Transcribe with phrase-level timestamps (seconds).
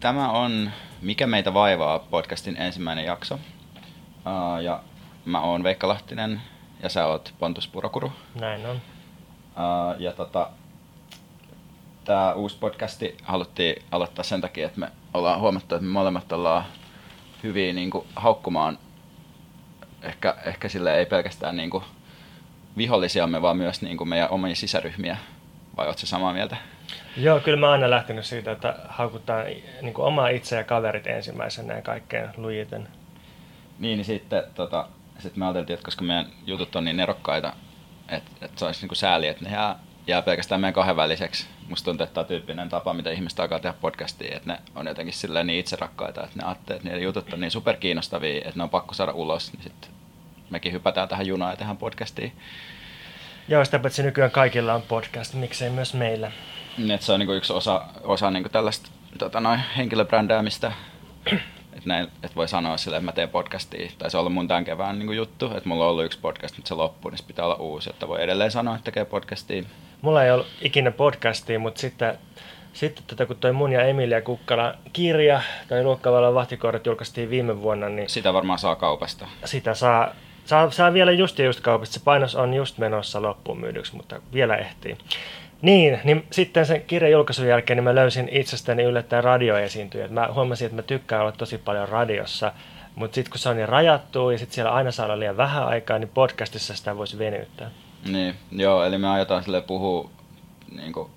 [0.00, 0.70] Tämä on
[1.02, 3.34] Mikä meitä vaivaa podcastin ensimmäinen jakso.
[3.34, 4.82] Uh, ja
[5.24, 6.40] mä oon Veikka Lahtinen
[6.82, 8.12] ja sä oot Pontus Purokuru.
[8.40, 8.76] Näin on.
[8.76, 10.50] Uh, ja tota,
[12.04, 16.64] tämä uusi podcasti haluttiin aloittaa sen takia, että me ollaan huomattu, että me molemmat ollaan
[17.42, 18.78] hyviä niin kuin, haukkumaan
[20.02, 21.84] ehkä, ehkä sille ei pelkästään niin kuin,
[22.76, 25.16] vihollisiamme, vaan myös niin kuin, meidän omia sisäryhmiä.
[25.76, 26.56] Vai ootko samaa mieltä?
[27.16, 29.42] Joo, kyllä mä oon aina lähtenyt siitä, että haukuttaa
[29.82, 32.88] niin kuin omaa itse ja kaverit ensimmäisenä ja kaikkein lujiten.
[33.78, 34.88] Niin, niin sitten tota,
[35.18, 37.52] sit me ajateltiin, että koska meidän jutut on niin nerokkaita,
[38.08, 41.46] että, että se olisi niin kuin sääli, että ne jää, jää pelkästään meidän kahdenväliseksi.
[41.68, 44.86] Musta tuntuu, että tämä on tyyppinen tapa, mitä ihmiset alkaa tehdä podcastia, että ne on
[44.86, 48.62] jotenkin silleen niin itserakkaita, että ne ajattelee, että niiden jutut on niin superkiinnostavia, että ne
[48.62, 49.90] on pakko saada ulos, niin sitten
[50.50, 52.30] mekin hypätään tähän junaan ja tehdään podcastia.
[53.48, 56.32] Joo, sitä paitsi nykyään kaikilla on podcast, miksei myös meillä.
[56.78, 60.72] Niin, että se on niinku yksi osa, osa niinku tällaista tota noin, henkilöbrändäämistä,
[61.86, 64.48] että näin, et voi sanoa sille, että mä teen podcastia, tai se on ollut mun
[64.48, 67.24] tämän kevään niinku juttu, että mulla on ollut yksi podcast, mutta se loppuu, niin se
[67.24, 69.62] pitää olla uusi, että voi edelleen sanoa, että tekee podcastia.
[70.02, 72.18] Mulla ei ollut ikinä podcastia, mutta sitten,
[72.72, 77.88] sitten tota, kun toi mun ja Emilia Kukkala kirja, tai Luokkavallan vahtikorret julkaistiin viime vuonna,
[77.88, 79.26] niin Sitä varmaan saa kaupasta.
[79.44, 80.14] sitä saa,
[80.44, 81.94] saa, saa vielä just ja just kaupasta.
[81.94, 84.96] Se painos on just menossa loppuun myydyksi, mutta vielä ehtii.
[85.62, 90.10] Niin, niin sitten sen kirjan julkaisun jälkeen niin mä löysin itsestäni yllättäen radioesiintyjät.
[90.10, 92.52] Mä huomasin, että mä tykkään olla tosi paljon radiossa,
[92.94, 95.66] mutta sitten kun se on niin rajattu ja sitten siellä aina saa olla liian vähän
[95.66, 97.70] aikaa, niin podcastissa sitä voisi venyttää.
[98.08, 100.10] Niin, joo, eli me aiotaan sille puhua
[100.76, 101.10] niin kuin,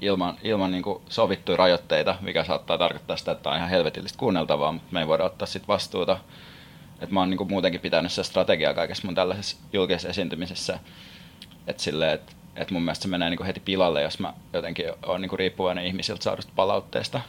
[0.00, 4.72] ilman, ilman niin kuin, sovittuja rajoitteita, mikä saattaa tarkoittaa sitä, että on ihan helvetillistä kuunneltavaa,
[4.72, 6.18] mutta me ei voida ottaa sit vastuuta.
[7.00, 10.78] Et mä oon niin kuin, muutenkin pitänyt sitä strategiaa kaikessa mun tällaisessa julkisessa esiintymisessä,
[11.66, 14.86] että silleen, että et mun mielestä se menee niin kuin heti pilalle, jos mä jotenkin
[15.06, 17.20] oon niin kuin riippuvainen ihmisiltä saadusta palautteesta.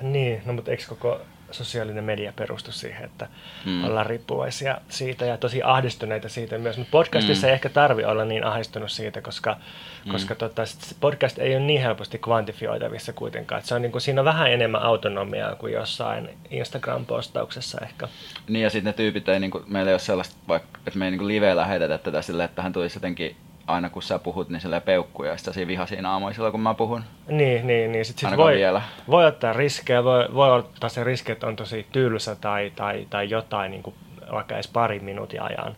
[0.00, 1.20] Niin, no mutta eikö koko
[1.50, 3.28] sosiaalinen media perustu siihen, että
[3.64, 3.84] Mm.
[3.84, 6.76] ollaan riippuvaisia siitä ja tosi ahdistuneita siitä myös.
[6.78, 7.48] Mutta podcastissa Mm.
[7.48, 9.56] ei ehkä tarvi olla niin ahdistunut siitä, koska,
[10.04, 10.12] Mm.
[10.12, 10.62] koska tota,
[11.00, 13.58] podcast ei ole niin helposti kvantifioitavissa kuitenkaan.
[13.58, 18.08] Et se on, niin kuin, siinä on vähän enemmän autonomiaa kuin jossain Instagram-postauksessa ehkä.
[18.48, 21.10] Niin ja sitten ne tyypit ei, niinku, meillä ei ole sellaista, vaikka, että me ei
[21.10, 23.36] niinku live lähetetä tätä silleen, että hän tulisi jotenkin
[23.68, 26.74] aina kun sä puhut, niin silleen peukkuja ja sitten siinä vihaisia naamoja silloin, kun mä
[26.74, 27.04] puhun.
[27.28, 28.04] Niin, niin, niin.
[28.04, 28.82] Sit Ainakaan voi, vielä.
[29.10, 33.30] voi ottaa riskejä, voi, voi ottaa se riski, että on tosi tylsä tai, tai, tai
[33.30, 33.94] jotain niin kuin
[34.32, 35.76] vaikka edes parin minuutin ajan.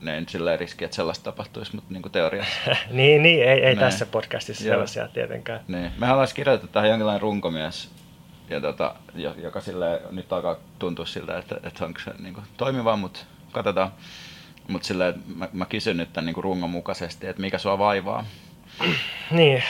[0.00, 2.52] Nyt silleen riski, että sellaista tapahtuisi, mutta niinku teoriassa.
[2.90, 4.72] niin, niin, ei, ei tässä podcastissa Joo.
[4.72, 5.60] sellaisia tietenkään.
[5.68, 5.92] niin.
[5.98, 7.90] Me haluaisiin kirjoittaa tähän jonkinlainen runkomies,
[8.50, 12.96] ja tota, jo- joka sille nyt alkaa tuntua siltä, että, että onko se niinku toimiva,
[12.96, 13.20] mutta
[13.52, 13.90] katsotaan.
[14.68, 18.24] Mutta että mä, mä kysyn nyt tämän niinku rungon mukaisesti, että mikä sua vaivaa.
[19.30, 19.62] Niin.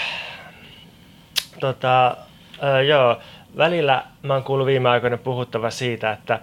[1.61, 2.17] Tota,
[2.65, 3.19] äh, joo,
[3.57, 6.41] välillä mä oon kuullut viime aikoina puhuttava siitä, että,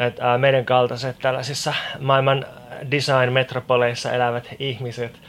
[0.00, 2.46] että äh, meidän kaltaiset tällaisissa maailman
[2.90, 5.20] design-metropoleissa elävät ihmiset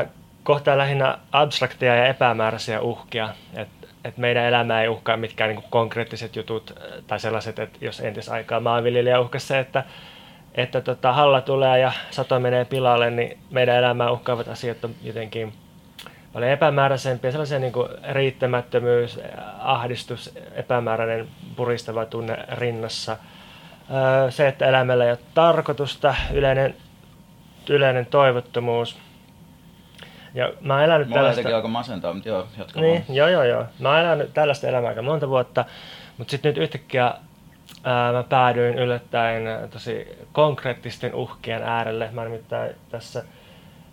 [0.00, 0.08] äh,
[0.42, 3.28] kohtaa lähinnä abstrakteja ja epämääräisiä uhkia.
[3.54, 6.74] Että et meidän elämää ei uhkaa mitkään niinku konkreettiset jutut
[7.06, 9.84] tai sellaiset, että jos entisaikaa maanviljelijä uhkasi se, että
[10.54, 15.52] että tota, halla tulee ja sato menee pilalle, niin meidän elämää uhkaavat asiat on jotenkin
[16.32, 19.20] paljon epämääräisempiä, sellaisia niin kuin riittämättömyys,
[19.58, 23.16] ahdistus, epämääräinen puristava tunne rinnassa.
[23.90, 26.74] Öö, Se, että elämällä ei ole tarkoitusta, yleinen,
[27.70, 28.98] yleinen toivottomuus.
[30.34, 31.56] Ja mä oon elänyt Mulla tällaista...
[31.56, 33.16] alkoi masentaa, mutta joo, jatka Niin, vaan.
[33.16, 33.64] joo, joo, joo.
[33.78, 35.64] Mä oon elänyt tällaista elämää aika monta vuotta,
[36.18, 37.14] mutta sitten nyt yhtäkkiä
[37.84, 42.08] ää, mä päädyin yllättäen tosi konkreettisten uhkien äärelle.
[42.12, 43.24] Mä nimittäin tässä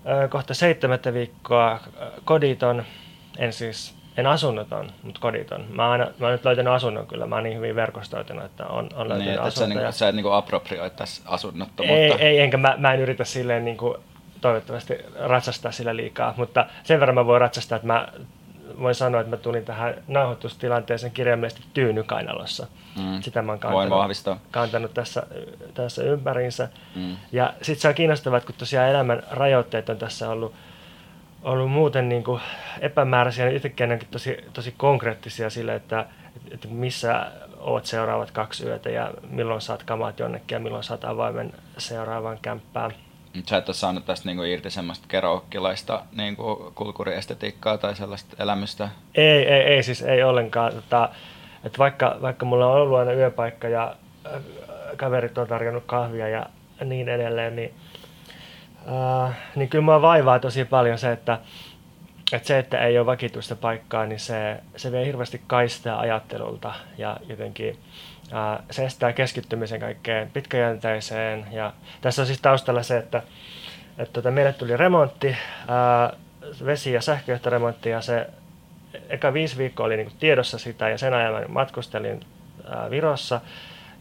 [0.05, 1.79] ää, kohta seitsemättä viikkoa ää,
[2.25, 2.83] koditon,
[3.37, 5.65] en siis, en asunnoton, mutta koditon.
[5.69, 8.65] Mä oon, aina, mä oon nyt löytänyt asunnon kyllä, mä oon niin hyvin verkostoitunut, että
[8.65, 9.79] on, on löytänyt Niin, että sä, asuntoja.
[9.79, 12.15] niinku, sä et niinku approprioi tässä asunnottomuutta.
[12.15, 13.97] Ei, ei, enkä mä, mä en yritä silleen niin kuin,
[14.41, 18.07] toivottavasti ratsastaa sillä liikaa, mutta sen verran mä voin ratsastaa, että mä
[18.81, 22.67] voin sanoa, että mä tulin tähän nauhoitustilanteeseen kirjaimellisesti tyynykainalossa.
[22.95, 23.21] Mm.
[23.21, 25.23] Sitä mä oon kantanut, kantanut tässä,
[25.73, 26.69] tässä ympäriinsä.
[26.95, 27.15] Mm.
[27.31, 30.53] Ja sitten se on kiinnostavaa, että kun tosiaan elämän rajoitteet on tässä ollut,
[31.43, 32.41] ollut muuten niin kuin
[32.79, 36.05] epämääräisiä, niin yhtäkkiä ne onkin tosi, tosi konkreettisia sille, että,
[36.51, 41.53] että missä oot seuraavat kaksi yötä ja milloin saat kamat jonnekin ja milloin saat avaimen
[41.77, 42.91] seuraavaan kämppään.
[42.91, 43.06] Mut
[43.45, 48.89] sä et ole saanut tästä niinku irti semmoista keroukkilaista niinku kulkuriestetiikkaa tai sellaista elämystä?
[49.15, 50.73] Ei, ei, ei siis ei ollenkaan.
[50.73, 51.09] Tota,
[51.63, 53.95] että vaikka, vaikka mulla on ollut aina yöpaikka ja
[54.25, 54.41] äh,
[54.97, 56.45] kaverit on tarjonnut kahvia ja
[56.85, 57.73] niin edelleen, niin,
[59.27, 61.39] äh, niin kyllä mua vaivaa tosi paljon se, että,
[62.33, 67.17] että se, että ei ole vakituista paikkaa, niin se, se vie hirveästi kaistaa ajattelulta ja
[67.29, 67.79] jotenkin
[68.71, 71.47] se estää keskittymisen kaikkeen pitkäjänteiseen.
[71.51, 73.21] Ja tässä on siis taustalla se, että,
[73.97, 76.17] että tota, meille tuli remontti, äh,
[76.65, 78.27] vesi- ja sähköjohtoremontti ja se
[79.09, 82.19] eka viisi viikkoa oli niin tiedossa sitä ja sen ajan mä matkustelin
[82.69, 83.41] ää, Virossa.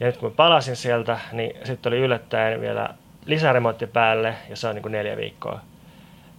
[0.01, 2.89] Ja nyt kun palasin sieltä, niin sitten oli yllättäen vielä
[3.27, 5.61] lisäremontti päälle ja se on niin neljä viikkoa.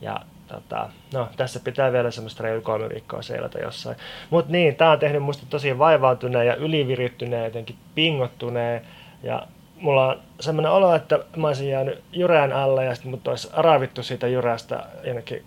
[0.02, 3.98] Ja tota, no, tässä pitää vielä semmoista reilu kolme viikkoa seilata jossain.
[4.30, 8.82] Mutta niin, tämä on tehnyt musta tosi vaivautuneen ja ylivirittyneen, jotenkin pingottuneen.
[9.24, 9.48] Ja
[9.82, 14.04] mulla on semmoinen olo, että mä olisin jäänyt jyrään alle ja sitten mut olisi aravittu
[14.04, 15.46] siitä jyrästä jonnekin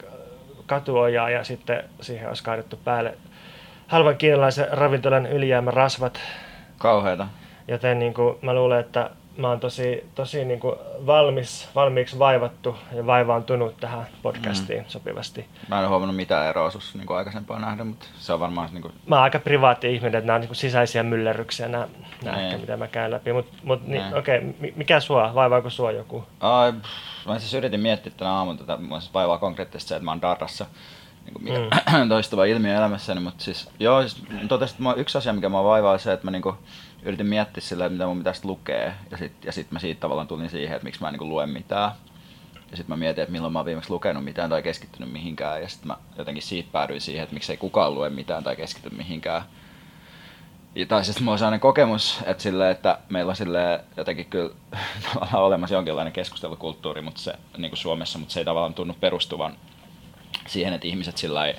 [0.67, 3.15] katuojaa ja sitten siihen olisi kaadettu päälle
[3.87, 6.21] halvan kiinalaisen ravintolan ylijäämä rasvat.
[6.79, 7.27] Kauheita.
[7.69, 12.77] Joten niin kuin, mä luulen, että mä oon tosi, tosi niin kuin valmis, valmiiksi vaivattu
[12.93, 14.89] ja vaivaantunut tähän podcastiin mm.
[14.89, 15.47] sopivasti.
[15.69, 18.69] Mä en huomannut mitään eroa sus niin aikaisempaa nähdä, mutta se on varmaan...
[18.73, 18.95] Niin kuin...
[19.07, 21.89] Mä oon aika privaatti ihminen, että nämä on niin kuin sisäisiä myllerryksiä, nämä,
[22.25, 23.33] nämä ehkä, mitä mä käyn läpi.
[23.33, 25.35] Mutta mut, niin, okei, okay, mikä sua?
[25.35, 26.25] Vaivaako sua joku?
[26.41, 26.73] Ai,
[27.27, 30.23] mä siis yritin miettiä tänä aamun tätä, mä siis vaivaa konkreettisesti se, että mä oon
[30.23, 30.67] darrassa
[31.25, 31.59] niin kuin mikä
[31.99, 32.09] mm.
[32.09, 35.99] toistuva ilmiö elämässäni, mutta siis joo, siis totesin, että yksi asia, mikä mä vaivaa, on
[35.99, 36.57] se, että mä niin kuin,
[37.03, 40.51] yritin miettiä sillä, mitä mun pitäisi lukea, ja sitten ja sit mä siitä tavallaan tulin
[40.51, 41.93] siihen, että miksi mä en niin lue mitään.
[42.71, 45.69] Ja sitten mä mietin, että milloin mä oon viimeksi lukenut mitään tai keskittynyt mihinkään, ja
[45.69, 49.43] sitten mä jotenkin siitä päädyin siihen, että miksei kukaan lue mitään tai keskity mihinkään.
[50.75, 54.55] Ja, tai siis mulla on sellainen kokemus, että, sille, että meillä on sille jotenkin kyllä
[55.33, 59.57] olemassa jonkinlainen keskustelukulttuuri mutta se, niin kuin Suomessa, mutta se ei tavallaan tunnu perustuvan
[60.47, 61.55] siihen, että ihmiset sillä ei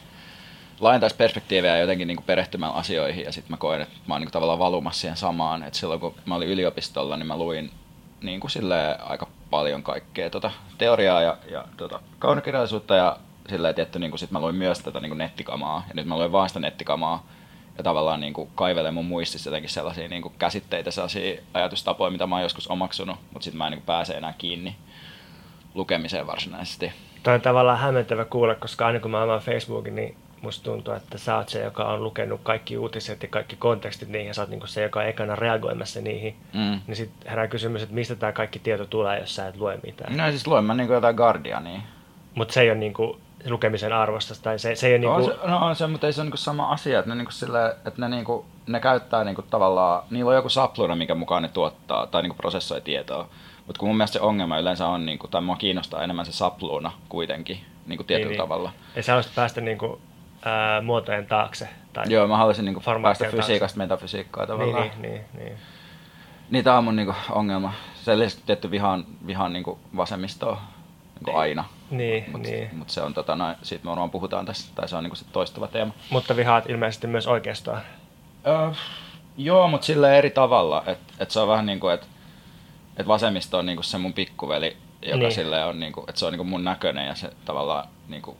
[0.82, 4.60] laajentaisi perspektiivejä jotenkin niin perehtymään asioihin ja sitten mä koen, että mä oon niin tavallaan
[4.60, 5.64] valumassa siihen samaan.
[5.64, 7.72] että silloin kun mä olin yliopistolla, niin mä luin
[8.22, 8.52] niin kuin
[9.00, 13.18] aika paljon kaikkea tota, teoriaa ja, ja tota, kaunokirjallisuutta ja
[13.50, 16.18] silleen tietty, niin kuin sit mä luin myös tätä niin kuin nettikamaa ja nyt mä
[16.18, 17.28] luin vaan sitä nettikamaa
[17.78, 22.28] ja tavallaan niin kuin kaivelen mun muistissa jotenkin sellaisia niin kuin käsitteitä, sellaisia ajatustapoja, mitä
[22.28, 24.76] mä oon joskus omaksunut, mutta sitten mä en niin kuin pääse enää kiinni
[25.74, 26.92] lukemiseen varsinaisesti.
[27.24, 31.18] Tämä on tavallaan hämmentävä kuulla, koska aina kun mä avaan Facebookin, niin musta tuntuu, että
[31.18, 34.50] sä oot se, joka on lukenut kaikki uutiset ja kaikki kontekstit niihin, ja sä oot
[34.50, 36.36] niinku se, joka on ekana reagoimassa niihin.
[36.54, 36.80] Mm.
[36.88, 40.18] Niin sitten herää kysymys, että mistä tämä kaikki tieto tulee, jos sä et lue mitään.
[40.18, 41.82] No siis luen mä niinku jotain Guardiania.
[42.34, 45.16] Mutta se ei ole niinku lukemisen arvosta, tai se, se ei ole niinku...
[45.16, 47.32] On se, no on se, mutta ei se ole niinku sama asia, että ne, niinku
[47.32, 51.50] sille, että ne, niinku, ne käyttää niinku tavallaan, niillä on joku sapluna, mikä mukaan ne
[51.50, 53.28] tuottaa, tai niinku prosessoi tietoa.
[53.68, 56.92] Mutta kun mun mielestä se ongelma yleensä on, niinku, tai mua kiinnostaa enemmän se sapluuna
[57.10, 58.50] kuitenkin, niinku tietyllä niin, niin.
[58.50, 58.72] tavalla.
[58.96, 60.02] Ei sä päästä niinku
[60.46, 61.70] ää, muotojen taakse.
[61.94, 64.84] Tai Joo, mä haluaisin niinku päästä fysiikasta metafysiikkaan tavallaan.
[64.84, 65.58] Niin, niin, niin, niin.
[66.52, 67.74] Niin tää on mun niinku ongelma.
[67.96, 68.12] Se
[68.46, 70.62] tietty vihaan, vihaan niinku vasemmistoa
[71.16, 71.64] niinku aina.
[71.92, 72.70] Niin, mut, niin.
[72.74, 75.26] Mut se on tota, no, siitä me varmaan puhutaan tässä, tai se on niinku se
[75.32, 75.94] toistuva teema.
[76.10, 77.82] Mutta vihaat ilmeisesti myös oikeastaan.
[78.48, 78.72] Öö,
[79.38, 80.84] joo, mutta sillä eri tavalla.
[80.88, 82.08] Että et se on vähän niin kuin, että
[82.98, 85.32] et vasemmisto on niinku se mun pikkuveli, joka niin.
[85.32, 88.38] sille on niinku, että se on niinku mun näköinen ja se tavallaan niinku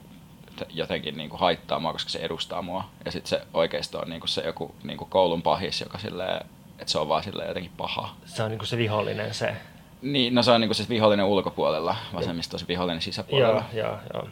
[0.70, 2.84] jotenkin niin kuin haittaa mua, koska se edustaa mua.
[3.04, 6.46] Ja sitten se oikeisto on niin kuin se joku niin kuin koulun pahis, joka silleen,
[6.78, 8.14] että se on vaan silleen jotenkin paha.
[8.24, 9.56] Se on niin kuin se vihollinen se.
[10.02, 13.64] Niin, no se on niin kuin se vihollinen ulkopuolella, vasemmisto on se vihollinen sisäpuolella.
[13.72, 14.28] Joo, joo, joo.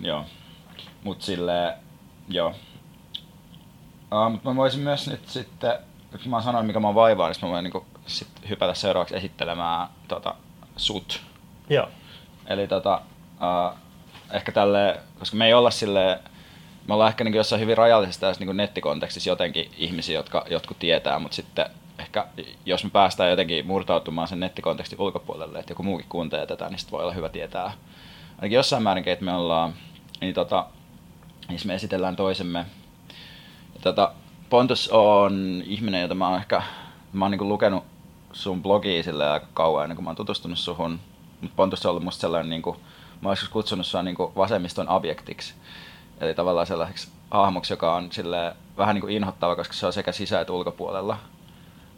[0.00, 0.24] Joo,
[1.04, 1.74] mutta silleen,
[2.28, 2.54] joo.
[4.12, 5.78] Uh, mutta mä voisin myös nyt sitten,
[6.22, 10.34] kun mä sanoin mikä mä vaivaa, niin mä voin niin sit hypätä seuraavaksi esittelemään tota,
[10.76, 11.22] sut.
[11.70, 11.88] Joo.
[12.46, 13.00] Eli tota,
[13.34, 13.78] uh,
[14.30, 16.20] ehkä tälle, koska me ei olla sille
[16.88, 21.18] me ollaan ehkä niin jossain hyvin rajallisessa tässä niin nettikontekstissa jotenkin ihmisiä, jotka jotkut tietää,
[21.18, 21.66] mutta sitten
[21.98, 22.26] ehkä
[22.66, 26.92] jos me päästään jotenkin murtautumaan sen nettikontekstin ulkopuolelle, että joku muukin kuuntelee tätä, niin sitten
[26.92, 27.72] voi olla hyvä tietää
[28.38, 29.74] ainakin jossain määrin, että me ollaan,
[30.20, 30.66] niin tota,
[31.48, 32.66] niin me esitellään toisemme.
[33.82, 34.12] Tota,
[34.50, 36.62] Pontus on ihminen, jota mä oon ehkä,
[37.12, 37.84] mä oon niin lukenut
[38.32, 41.00] sun blogia sille aika kauan ennen kuin mä oon tutustunut suhun,
[41.40, 42.76] mutta Pontus on ollut musta sellainen niin kuin,
[43.20, 45.54] mä olisin kutsunut sua niin vasemmiston objektiksi.
[46.20, 50.12] Eli tavallaan sellaiseksi hahmoksi, joka on sille vähän niin kuin inhottava, koska se on sekä
[50.12, 51.18] sisä- että ulkopuolella.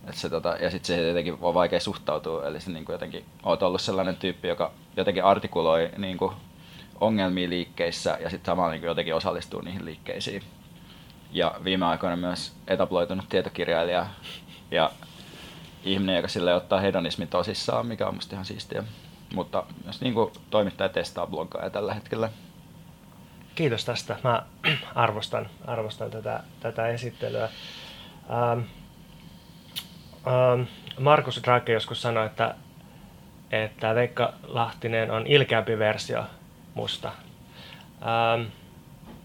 [0.09, 3.25] Et se, tota, ja sitten se jotenkin on vaikea suhtautua, eli se niin kuin jotenkin,
[3.43, 6.33] oot ollut sellainen tyyppi, joka jotenkin artikuloi niin kuin
[7.01, 10.43] ongelmia liikkeissä ja sitten samalla niin jotenkin osallistuu niihin liikkeisiin.
[11.33, 14.07] Ja viime aikoina myös etabloitunut tietokirjailija
[14.71, 14.91] ja
[15.85, 18.85] ihminen, joka sille ottaa hedonismi tosissaan, mikä on musta ihan siistiä.
[19.35, 22.31] Mutta jos niin kuin toimittaja testaa bloggaa tällä hetkellä.
[23.55, 24.17] Kiitos tästä.
[24.25, 24.43] Mä
[24.95, 27.49] arvostan, arvostan tätä, tätä esittelyä.
[28.31, 28.61] Ähm,
[30.27, 30.63] ähm,
[30.99, 32.55] Markus Drake joskus sanoi, että,
[33.51, 36.25] että Veikka Lahtinen on ilkeämpi versio
[36.75, 37.09] musta.
[38.03, 38.47] Ähm,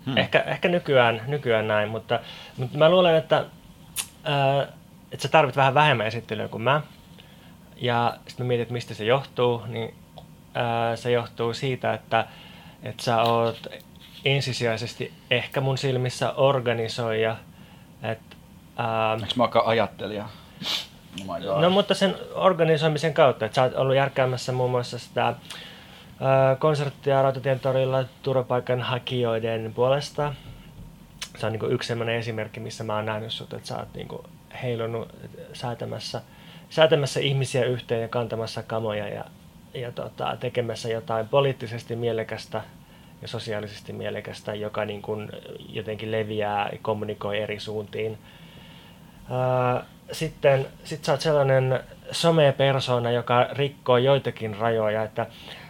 [0.06, 0.18] hmm.
[0.18, 2.20] ehkä, ehkä nykyään, nykyään näin, mutta,
[2.58, 4.68] mutta mä luulen, että, äh,
[5.12, 6.82] että sä tarvit vähän vähemmän esittelyä kuin mä.
[7.76, 9.96] Ja sitten mä mietin, että mistä se johtuu, niin
[10.54, 12.28] ää, se johtuu siitä, että,
[12.84, 13.68] että sä oot
[14.26, 17.36] ensisijaisesti ehkä mun silmissä organisoija.
[18.04, 18.20] Et,
[18.78, 20.30] ää, Eikö mä aika ajattelija?
[21.30, 25.36] Oh no mutta sen organisoimisen kautta, että sä oot ollut järkäämässä muun muassa sitä ää,
[26.60, 30.34] konserttia Rautatien torilla turvapaikanhakijoiden puolesta.
[31.38, 34.08] Se on niin yksi sellainen esimerkki, missä mä oon nähnyt sut, että sä oot niin
[34.64, 35.10] heilunut
[35.54, 36.22] säätämässä–
[36.76, 39.26] säätämässä ihmisiä yhteen ja kantamassa kamoja ja,
[39.74, 42.62] ja tota, tekemässä jotain poliittisesti mielekästä
[43.22, 45.30] ja sosiaalisesti mielekästä, joka niin kuin
[45.70, 48.18] jotenkin leviää ja kommunikoi eri suuntiin.
[50.12, 51.80] sitten sit sä oot sellainen
[52.12, 55.26] some-persona, joka rikkoo joitakin rajoja, että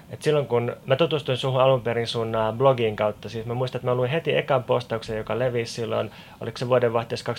[0.10, 3.88] et silloin kun mä tutustuin suhun alun perin sun blogin kautta, siis mä muistan, että
[3.88, 7.34] mä luin heti ekan postauksen, joka levisi silloin, oliko se vuoden vaihteessa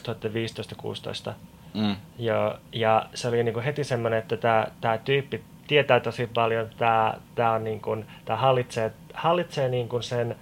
[1.30, 1.32] 2015-2016,
[1.76, 1.96] Mm.
[2.18, 6.68] Ja, ja se oli niin kuin heti semmoinen, että tämä, tämä tyyppi tietää tosi paljon,
[6.78, 10.36] tämä, tämä, on niin kuin, tämä hallitsee, hallitsee niin kuin sen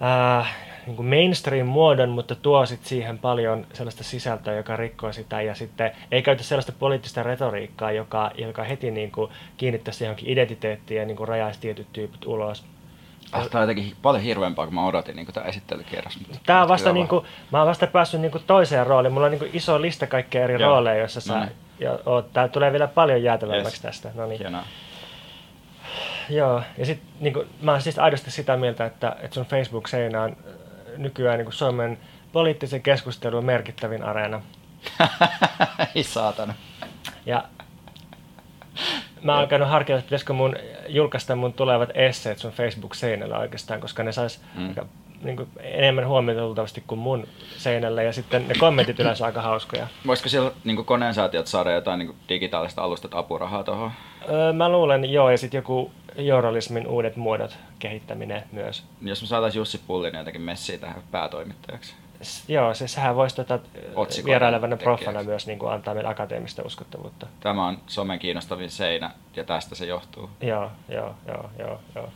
[0.00, 0.46] ää,
[0.88, 6.22] niin mainstream-muodon, mutta tuo sit siihen paljon sellaista sisältöä, joka rikkoo sitä ja sitten ei
[6.22, 11.28] käytä sellaista poliittista retoriikkaa, joka, joka heti niin kuin kiinnittäisi johonkin identiteettiin ja niin kuin
[11.28, 12.64] rajaisi tietyt tyypit ulos.
[13.32, 16.18] Ah, tämä on jotenkin paljon hirveämpää kuin mä odotin niin tämä esittelykierros.
[16.46, 19.12] Tämä on vasta, niin kuin, mä oon vasta päässyt niin kuin toiseen rooliin.
[19.12, 20.70] Mulla on niin kuin iso lista kaikkea eri Joo.
[20.70, 23.80] rooleja, joissa sä, ja, oot, tää tulee vielä paljon jäätävämmäksi yes.
[23.80, 24.10] tästä.
[24.14, 24.38] No niin.
[24.38, 24.62] Hienoa.
[26.30, 30.22] Joo, ja sit niin kuin, mä oon siis aidosti sitä mieltä, että, että sun Facebook-seinä
[30.22, 30.67] on äh,
[30.98, 31.98] nykyään niin kuin Suomen
[32.32, 34.42] poliittisen keskustelun merkittävin areena.
[35.94, 36.54] Ei saatana.
[37.26, 37.44] Ja
[39.22, 40.56] mä oon alkanut harkita, että pitäisikö mun
[40.88, 44.68] julkaista mun tulevat esseet sun Facebook-seinällä oikeastaan, koska ne sais mm.
[44.68, 44.86] aika,
[45.22, 47.26] niin kuin, enemmän huomiota luultavasti kuin mun
[47.56, 49.86] seinällä, ja sitten ne kommentit yleensä aika hauskoja.
[50.06, 53.90] Voisiko siellä niin koneensaatiot saada jotain niin digitaalista alustat apurahaa tuohon?
[54.30, 58.84] Öö, mä luulen, joo, ja sitten joku journalismin uudet muodot kehittäminen myös.
[59.02, 61.94] Jos me saataisiin Jussi Pullinen jotenkin messiä tähän päätoimittajaksi.
[62.48, 63.58] Joo, siis sehän voisi tota,
[64.24, 67.26] vierailevana profana myös niin kuin antaa meille akateemista uskottavuutta.
[67.40, 70.30] Tämä on somen kiinnostavin seinä ja tästä se johtuu.
[70.40, 71.80] Joo, joo, joo, joo.
[71.94, 72.08] joo.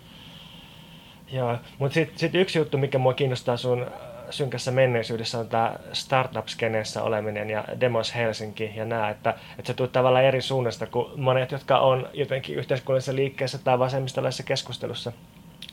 [1.33, 1.57] joo.
[1.79, 3.87] Mutta sitten sit yksi juttu, mikä mua kiinnostaa sun
[4.33, 9.91] synkässä menneisyydessä on tämä startup-skeneessä oleminen ja Demos Helsinki ja nämä, että, että se tulee
[9.91, 15.13] tavallaan eri suunnasta kuin monet, jotka on jotenkin yhteiskunnallisessa liikkeessä tai vasemmistolaisessa keskustelussa.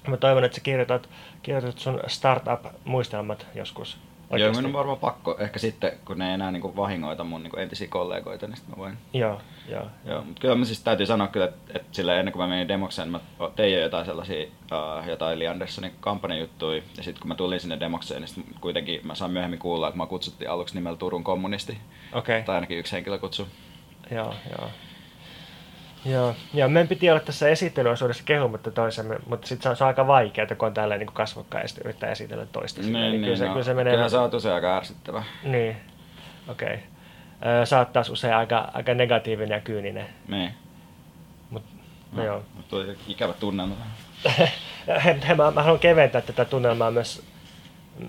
[0.08, 1.10] Mä toivon, että sä kirjoitat,
[1.44, 3.98] kirjoitat sun startup-muistelmat joskus
[4.30, 4.58] Oikeasti.
[4.58, 5.38] Joo, minun on varmaan pakko.
[5.40, 8.58] Ehkä sitten, kun ne ei enää niin kuin vahingoita mun niin kuin entisiä kollegoita, niin
[8.58, 8.98] sitten mä voin.
[9.14, 9.86] Joo, joo.
[10.06, 12.68] joo mutta kyllä mä siis täytyy sanoa kyllä, että, että sillä ennen kuin mä menin
[12.68, 13.20] Demokseen, mä
[13.56, 16.82] tein jo jotain sellaisia, uh, jotain Li Anderssonin kampanjajuttuja.
[16.98, 20.06] Ja sitten kun mä tulin sinne Demokseen, niin kuitenkin mä sain myöhemmin kuulla, että mä
[20.06, 21.78] kutsuttiin aluksi nimellä Turun kommunisti.
[22.14, 22.36] Okei.
[22.36, 22.46] Okay.
[22.46, 23.48] Tai ainakin yksi henkilö kutsu.
[24.12, 24.70] Joo, joo.
[26.06, 30.48] Joo, ja meidän piti olla tässä esittelyosuudessa kehumatta toisemme, mutta sitten se on aika vaikeaa,
[30.58, 32.82] kun on tälleen niin kasvokkain ja yrittää esitellä toista.
[32.82, 33.94] Niin, niin, kyllä, se, no, kyllä se menee...
[33.94, 35.24] Kyllä se on tosiaan aika ärsyttävä.
[35.44, 35.78] Niin,
[36.48, 36.74] okei.
[36.74, 37.66] Okay.
[37.66, 40.06] Sä oot taas usein aika, aika negatiivinen ja kyyninen.
[40.28, 40.54] Niin.
[41.50, 41.64] Mut,
[42.12, 42.44] no, no joo.
[42.70, 43.76] Tuo ikävä tunnelma.
[45.38, 47.24] mä, mä, haluan keventää tätä tunnelmaa myös.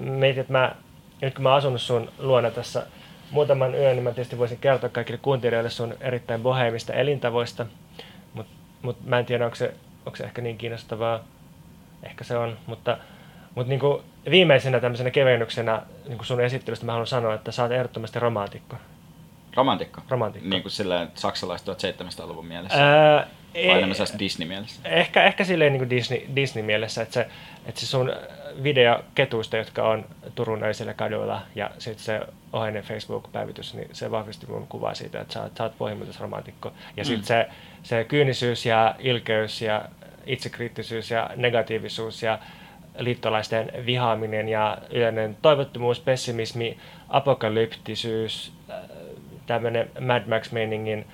[0.01, 0.75] Mietin, että mä,
[1.21, 2.87] nyt kun mä oon asunut sun luona tässä
[3.31, 7.67] muutaman yön, niin mä tietysti voisin kertoa kaikille kuuntelijoille sun erittäin boheimista elintavoista,
[8.83, 9.75] mutta mut mä en tiedä, onko se,
[10.07, 11.21] onko se ehkä niin kiinnostavaa.
[12.03, 12.99] Ehkä se on, mutta,
[13.55, 17.63] mutta niin kuin viimeisenä tämmöisenä kevennyksenä niin kuin sun esittelystä mä haluan sanoa, että sä
[17.63, 18.77] oot ehdottomasti romantikko.
[19.57, 20.01] Romantikko?
[20.09, 20.49] Romantikko.
[20.49, 23.15] Niin kuin silleen saksalaiset 1700-luvun mielessä?
[23.15, 24.81] Ää, Vai enemmän Disney-mielessä?
[24.85, 27.29] Ehkä, ehkä silleen niin kuin Disney, Disney-mielessä, että se,
[27.67, 28.13] että se sun
[28.63, 32.21] videoketuista, jotka on Turun öisillä kaduilla ja sitten se
[32.53, 36.45] oheinen Facebook-päivitys, niin se vahvisti mun kuvaa siitä, että sä oot, sä oot pohjimmiltaan
[36.97, 37.27] Ja sitten mm.
[37.27, 37.49] se,
[37.83, 39.85] se kyynisyys ja ilkeys ja
[40.27, 42.39] itsekriittisyys ja negatiivisuus ja
[42.99, 48.77] liittolaisten vihaaminen ja yleinen toivottomuus, pessimismi, apokalyptisyys, äh,
[49.47, 51.07] tämmöinen Mad Max-meiningin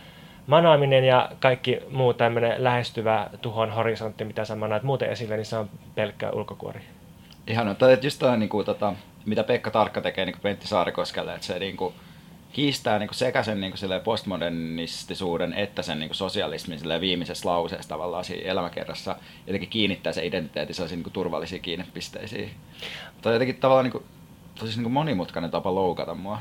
[0.47, 5.57] manaaminen ja kaikki muu tämmöinen lähestyvä tuhon horisontti, mitä sä manaat muuten esille, niin se
[5.57, 6.81] on pelkkä ulkokuori.
[7.47, 8.93] Ihan, että just toi, niin kuin, tota,
[9.27, 11.95] mitä Pekka Tarkka tekee niin Pentti Saarikoskelle, että se niin kuin,
[12.57, 17.89] kiistää niin kuin sekä sen niin kuin postmodernistisuuden että sen niin kuin sosialismin viimeisessä lauseessa
[17.89, 22.51] tavallaan siinä elämäkerrassa jotenkin kiinnittää se identiteetti sellaisiin niin turvallisiin kiinnepisteisiin.
[23.15, 24.05] Mutta jotenkin tavallaan niin kuin,
[24.55, 26.39] tosi niin kuin monimutkainen tapa loukata mua.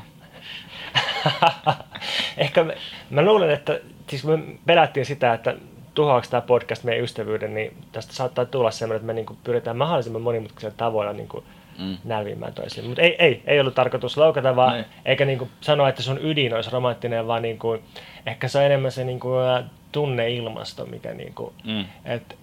[2.36, 2.76] Ehkä me,
[3.10, 5.56] mä luulen, että siis me pelättiin sitä, että
[5.94, 9.76] tuhoaako tämä podcast meidän ystävyyden, niin tästä saattaa tulla semmoinen, että me niin kuin pyritään
[9.76, 11.44] mahdollisimman monimutkaisilla tavoilla niin kuin
[11.78, 11.96] mm.
[12.04, 12.86] nälvimään toisiin.
[12.86, 14.84] Mutta ei, ei, ei ollut tarkoitus loukata, vaan, niin.
[15.04, 17.82] eikä niin kuin sanoa, että sun ydin olisi romanttinen, vaan niin kuin,
[18.26, 21.84] ehkä se on enemmän se niin kuin, tunneilmasto, mikä niin kuin, mm.
[22.04, 22.34] että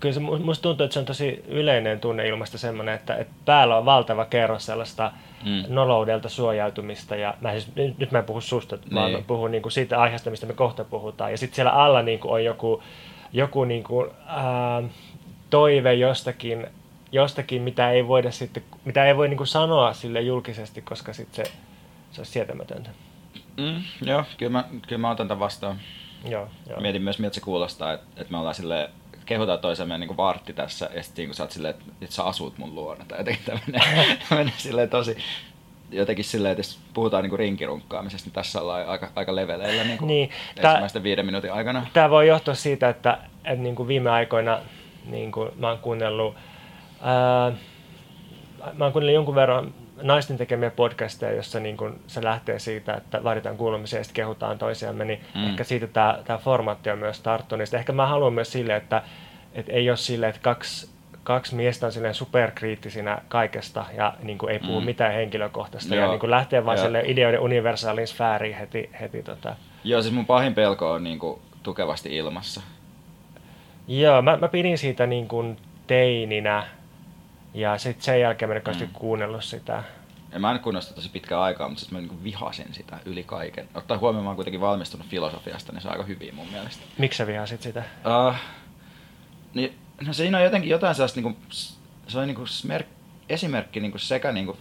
[0.00, 3.84] kyllä se, musta tuntuu, että se on tosi yleinen tunneilmasta semmoinen, että, että päällä on
[3.84, 5.12] valtava kerros sellaista
[5.44, 5.74] mm.
[5.74, 7.16] noloudelta suojautumista.
[7.16, 8.94] Ja mä siis, nyt mä en puhu susta, niin.
[8.94, 11.30] vaan mä puhun niin kuin siitä aiheesta, mistä me kohta puhutaan.
[11.30, 12.82] Ja sitten siellä alla niin kuin on joku,
[13.32, 14.82] joku niin kuin, ää,
[15.50, 16.66] toive jostakin,
[17.12, 21.46] jostakin, mitä ei voida sitten, mitä ei voi niin kuin sanoa sille julkisesti, koska sitten
[21.46, 21.52] se,
[22.10, 22.90] se olisi sietämätöntä.
[23.56, 25.80] Mm, joo, kyllä mä, kyllä mä otan tämän vastaan.
[26.28, 26.80] Joo, joo.
[26.80, 28.88] Mietin myös, miltä se kuulostaa, että, että me ollaan silleen
[29.26, 32.58] kehutaan toisemme niin vartti tässä, ja sitten kun sä oot silleen, että, että sä asut
[32.58, 33.82] mun luona, tai jotenkin tämmöinen,
[34.30, 35.16] menee silleen tosi,
[35.90, 40.30] jotenkin silleen, että jos puhutaan niin rinkirunkkaamisesta, niin tässä ollaan aika, aika leveleillä niin niin,
[40.56, 41.86] ensimmäisten tää, viiden minuutin aikana.
[41.92, 44.58] Tämä voi johtua siitä, että, että niin kuin viime aikoina
[45.06, 46.34] niin kuin mä oon kuunnellut,
[47.02, 47.52] ää,
[48.74, 53.24] mä oon kuunnellut jonkun verran naisten tekemiä podcasteja, jossa niin kun se lähtee siitä, että
[53.24, 55.46] vaaditaan kuulumisia ja sitten kehutaan toisiamme, niin mm.
[55.46, 57.74] ehkä siitä tämä, tämä formaatti on myös tarttunut.
[57.74, 59.02] Ehkä mä haluan myös sille, että,
[59.52, 60.90] että ei ole sille, että kaksi,
[61.22, 64.86] kaksi miestä on silleen superkriittisinä kaikesta ja niin kuin ei puhu mm.
[64.86, 66.04] mitään henkilökohtaista Joo.
[66.04, 68.90] ja niin kuin lähtee vain sille ideoiden universaalin sfääriin heti.
[69.00, 69.56] heti tota.
[69.84, 72.60] Joo, siis mun pahin pelko on niin kuin tukevasti ilmassa.
[73.88, 76.66] Joo, mä, mä pidin siitä niin kuin teininä,
[77.54, 78.88] ja sitten sen jälkeen mä en mm.
[78.92, 79.82] kuunnellut sitä.
[80.32, 83.24] Ja mä en kuunnellut sitä tosi pitkään aikaa, mutta siis mä niin vihasin sitä yli
[83.24, 83.68] kaiken.
[83.74, 86.82] Ottaa huomioon, mä oon kuitenkin valmistunut filosofiasta, niin se on aika hyvin mun mielestä.
[86.98, 87.82] Miksi sä vihasit sitä?
[88.28, 88.34] Uh,
[89.54, 91.36] niin, no siinä on jotenkin jotain sellaista, niin kuin,
[92.08, 92.86] se on niin kuin smer-
[93.28, 94.58] esimerkki niin kuin sekä niin kuin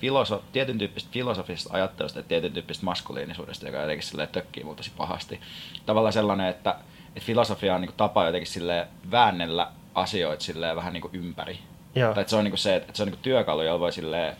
[0.00, 4.92] filoso- tietyn tyyppistä filosofisesta ajattelusta että tietyn tyyppistä maskuliinisuudesta, joka jotenkin silleen tökkii mulla tosi
[4.96, 5.40] pahasti.
[5.86, 6.76] Tavallaan sellainen, että,
[7.08, 11.58] että filosofia on niin kuin tapa jotenkin silleen väännellä asioita silleen vähän niin kuin ympäri
[11.94, 12.14] Joo.
[12.14, 14.36] Tai että se on niinku se, että se on niinku työkalu, jolla voi silleen,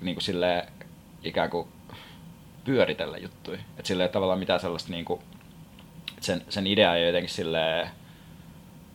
[0.00, 0.68] niinku silleen
[1.24, 1.68] ikään kuin
[2.64, 3.58] pyöritellä juttuja.
[3.58, 5.22] Että silleen tavallaan mitään sellaista niinku,
[6.20, 7.88] sen, sen idea ei jotenkin silleen,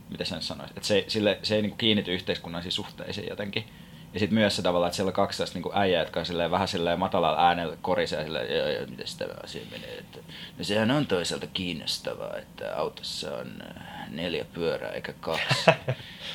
[0.10, 3.66] miten sen sanoisi, että se, sille, se ei niinku kiinnity yhteiskunnallisiin suhteisiin jotenkin.
[4.14, 6.52] Ja sitten myös se tavallaan, että siellä on kaksi tästä niinku äijää, jotka on silleen,
[6.52, 9.98] vähän silleen matalalla äänellä korisee silleen, ja, ja miten sitä asia menee.
[9.98, 10.20] Että,
[10.58, 13.64] no sehän on toisaalta kiinnostavaa, että autossa on
[14.10, 15.72] neljä pyörää eikä kaksi.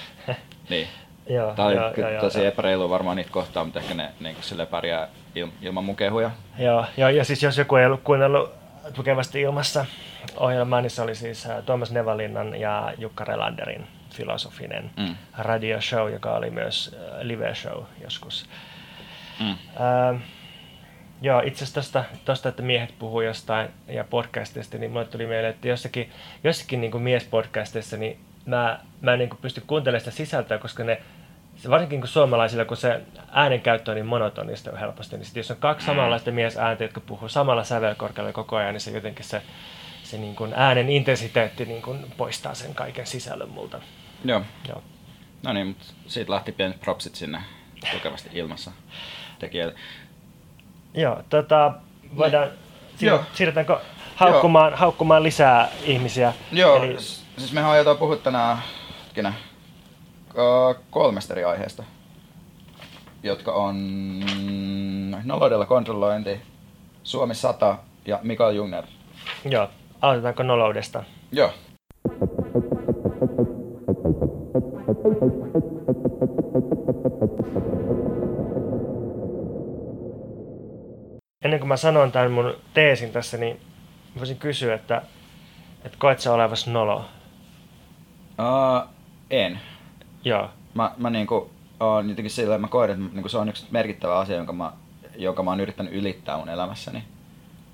[0.70, 0.88] niin.
[1.26, 4.36] Joo, Tämä oli joo, joo, tosi joo, epäreilu varmaan niitä kohtaa, mutta ehkä ne niin
[4.40, 6.30] sille pärjää il, ilman mun kehuja.
[6.58, 8.50] Joo, joo, ja siis jos joku ei ollut kuunnellut
[8.94, 9.86] tukevasti ilmassa
[10.36, 15.16] ohjelmaa, niin se oli siis äh, Tuomas Nevalinnan ja Jukka Relanderin filosofinen mm.
[15.38, 18.48] radioshow, joka oli myös äh, live-show joskus.
[19.40, 19.50] Mm.
[19.50, 20.22] Äh,
[21.22, 25.68] joo, itse asiassa tuosta, että miehet puhuu jostain ja podcastista, niin mulle tuli mieleen, että
[25.68, 26.10] jossakin,
[26.44, 31.02] jossakin niin kuin miespodcastissa, niin mä, mä en niin pysty kuuntelemaan sitä sisältöä, koska ne,
[31.56, 33.00] se varsinkin kun suomalaisilla, kun se
[33.30, 37.64] äänenkäyttö on niin monotonista helposti, niin sit jos on kaksi samanlaista miesääntä, jotka puhuu samalla
[37.64, 39.42] sävelkorkealla koko ajan, niin se jotenkin se,
[40.02, 43.80] se niin kuin äänen intensiteetti niin kuin poistaa sen kaiken sisällön multa.
[44.24, 44.42] Joo.
[44.68, 44.82] Joo.
[45.42, 47.40] No niin, mutta siitä lähti pienet propsit sinne
[47.92, 48.70] tukevasti ilmassa
[49.38, 49.74] tekijöille.
[50.94, 51.72] Joo, tota,
[52.16, 52.48] voidaan,
[53.00, 53.24] Joo.
[53.32, 53.78] siirrytäänkö
[54.14, 54.78] haukkumaan, Joo.
[54.78, 56.32] haukkumaan lisää ihmisiä?
[56.52, 56.96] Joo, Eli
[57.38, 58.58] Siis mehän aiotaan puhua tänään
[59.04, 59.34] hetkinen,
[60.90, 61.84] kolmesta eri aiheesta,
[63.22, 63.76] jotka on
[65.24, 66.40] noloudella kontrollointi,
[67.02, 68.84] Suomi 100 ja Mikael Jungner.
[69.44, 69.68] Joo,
[70.00, 71.04] aloitetaanko noloudesta?
[71.32, 71.50] Joo.
[81.44, 83.60] Ennen kuin mä sanon tämän mun teesin tässä, niin
[84.18, 85.02] voisin kysyä, että,
[85.84, 87.04] että koet sä olevasi nolo?
[88.42, 88.88] Uh,
[89.30, 89.60] en.
[90.24, 90.50] Joo.
[90.74, 91.50] Mä, mä niinku,
[91.80, 94.72] oon jotenkin sillä, mä koen, että niinku se on yksi merkittävä asia, jonka mä,
[95.16, 97.04] jonka mä oon yrittänyt ylittää mun elämässäni.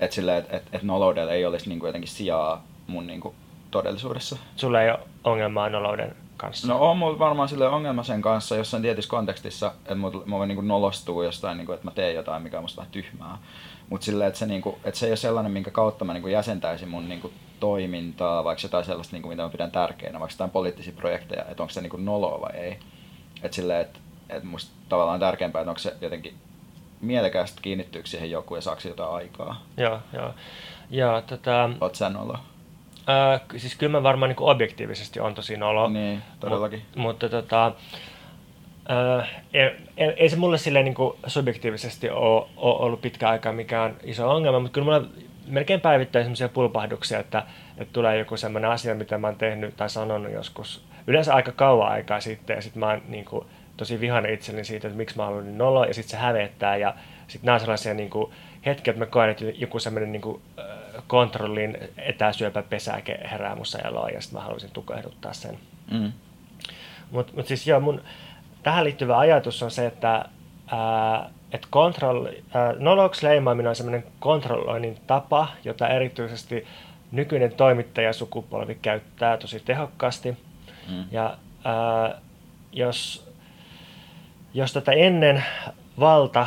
[0.01, 3.35] Että silleen, että et, et noloudella ei olisi niinku jotenkin sijaa mun niinku
[3.71, 4.37] todellisuudessa.
[4.57, 6.69] Sulla ei ole ongelmaa nolouden kanssa?
[6.69, 10.63] No on mulla varmaan sille ongelma sen kanssa jossain tietyssä kontekstissa, että mulla, mulla niinku
[10.63, 13.39] nolostuu jostain, niinku, että mä teen jotain, mikä on musta vähän tyhmää.
[13.91, 16.89] Mutta silleen, että se, niinku, että se ei ole sellainen, minkä kautta mä niinku jäsentäisin
[16.89, 20.93] mun niinku toimintaa, vaikka jotain sellaista, niin kuin, mitä mä pidän tärkeänä, vaikka jotain poliittisia
[20.97, 22.79] projekteja, että onko se niin kuin noloa vai ei.
[23.43, 23.99] Että silleen, että,
[24.29, 26.35] että musta tavallaan tärkeämpää, että onko se jotenkin
[27.01, 29.63] mielekästä kiinnittyykö siihen joku ja saako jotain aikaa?
[29.77, 30.35] Joo, joo.
[30.91, 32.39] Ja, tota, Oot sä nolo?
[33.49, 35.89] Ky- siis kyllä mä varmaan niin objektiivisesti on tosi nolo.
[35.89, 36.79] Niin, todellakin.
[36.79, 37.73] Mut, mutta tota,
[38.89, 43.53] ää, ei, ei, ei se mulle silleen niin kuin subjektiivisesti ole, ole ollut pitkä aikaa
[43.53, 45.09] mikään iso ongelma, mutta kyllä mulla
[45.47, 47.43] melkein päivittäin sellaisia pulpahduksia, että,
[47.79, 51.93] että tulee joku sellainen asia, mitä mä oon tehnyt tai sanonut joskus yleensä aika kauan
[51.93, 55.29] aikaa sitten ja sitten mä oon niin kuin, tosi vihainen itselleni siitä, että miksi mä
[55.29, 56.95] oon niin nolo ja sitten se hävettää ja
[57.29, 58.33] sitten nämä on sellaisia niin kuin,
[58.67, 60.65] hetkiä, että mä koen, että joku sellainen niin kuin, äh,
[61.07, 65.59] kontrollin etäsyöpäpesäke herää mussa eloon ja sitten mä haluaisin tukehduttaa sen.
[65.91, 66.13] Mm.
[67.11, 68.03] Mutta mut siis joo, mun
[68.63, 70.25] tähän liittyvä ajatus on se, että
[70.67, 76.67] ää, et kontroll, ää, noloksi leimaaminen on semmoinen kontrolloinnin tapa, jota erityisesti
[77.13, 80.37] nykyinen toimittajasukupolvi käyttää tosi tehokkaasti.
[80.89, 81.05] Mm.
[81.11, 82.21] Ja ää,
[82.73, 83.29] jos,
[84.55, 85.45] jos tätä ennen
[86.01, 86.47] valta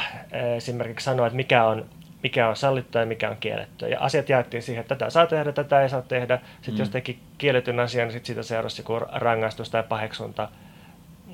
[0.56, 1.86] esimerkiksi sanoo, että mikä on,
[2.24, 3.88] mikä on sallittua ja mikä on kiellettyä.
[3.88, 6.40] Ja asiat jaettiin siihen, että tätä saa tehdä, tätä ei saa tehdä.
[6.56, 6.80] Sitten Mm.
[6.80, 10.50] jos teki kielletyn asian, niin sitten siitä seurasi joku rangaistus tai paheksunta.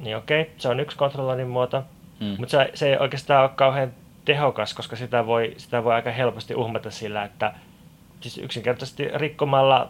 [0.01, 1.83] Niin okei, se on yksi kontrolloinnin muoto.
[2.19, 2.35] Mm.
[2.37, 3.91] Mutta se, se ei oikeastaan ole kauhean
[4.25, 7.53] tehokas, koska sitä voi, sitä voi aika helposti uhmata sillä, että
[8.21, 9.89] siis yksinkertaisesti rikkomalla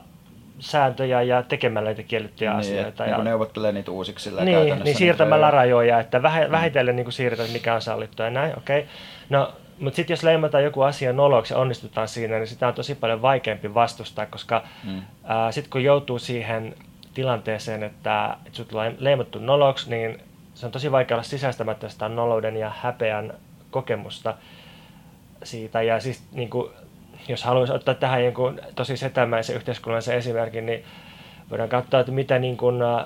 [0.60, 3.04] sääntöjä ja tekemällä niitä kiellettyjä niin, asioita.
[3.04, 4.84] Niin, ja, neuvottelee niitä uusiksi sillä niin, käytännössä.
[4.84, 8.80] niin siirtämällä se- rajoja, että vähe, vähitellen niin siirretään, mikä on sallittua ja näin, okei.
[8.80, 8.92] Okay.
[9.30, 12.96] No, mutta sitten jos leimataan joku asia noloksi ja onnistutaan siinä, niin sitä on tosi
[12.96, 15.02] paljon vaikeampi vastustaa, koska Mm.
[15.52, 16.76] sitten kun joutuu siihen
[17.14, 20.20] tilanteeseen, että, että sut on leimattu noloksi, niin
[20.54, 23.34] se on tosi vaikea olla sisäistämättä sitä nolouden ja häpeän
[23.72, 24.34] kokemusta
[25.44, 25.82] siitä.
[25.82, 26.72] Ja siis niin kuin,
[27.28, 30.84] jos haluaisi ottaa tähän jonkun tosi setämäisen yhteiskunnallisen esimerkin, niin
[31.50, 33.04] voidaan katsoa, että mitä niin kuin, äh,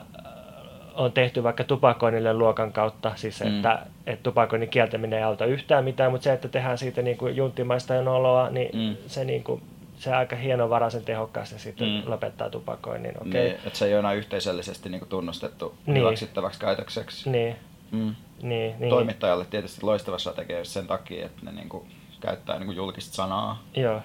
[1.06, 3.56] on tehty vaikka tupakoinnille luokan kautta, siis Mm.
[3.56, 7.36] että, että tupakoinnin kieltäminen ei auta yhtään mitään, mutta se, että tehdään siitä niin kuin
[7.36, 8.98] junttimaista ja noloa, niin Mm.
[9.08, 9.62] se, niin kuin,
[9.98, 12.02] se aika hienovaraisen tehokkaasti sitten Mm.
[12.12, 13.14] lopettaa tupakoinnin.
[13.18, 13.32] Okay.
[13.42, 15.98] Niin, että se ei ole enää yhteisöllisesti niin tunnustettu Niin.
[15.98, 17.30] hyväksyttäväksi käytökseksi.
[17.30, 17.56] Niin,
[17.92, 18.16] Mm.
[18.42, 18.90] niin, niin.
[18.90, 21.88] Toimittajalle tietysti loistava strategia sen takia, että ne niin kuin,
[22.22, 23.64] käyttää niin kuin julkista sanaa.
[23.76, 24.02] Joo.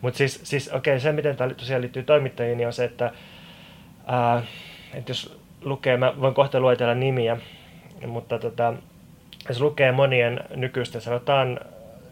[0.00, 3.12] Mutta siis, siis okei, se miten tämä tosiaan liittyy toimittajiin, niin on se, että,
[4.06, 4.42] ää,
[4.94, 7.36] että jos lukee, mä voin kohta luetella nimiä,
[8.06, 8.74] mutta tota,
[9.48, 11.60] jos lukee monien nykyisten, sanotaan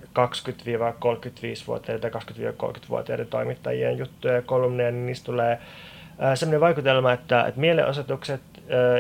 [0.05, 5.59] 20-35-vuotiaiden tai 20-30-vuotiaiden toimittajien juttuja ja kolumneja, niin niistä tulee
[6.35, 8.41] sellainen vaikutelma, että, että mielenosoitukset,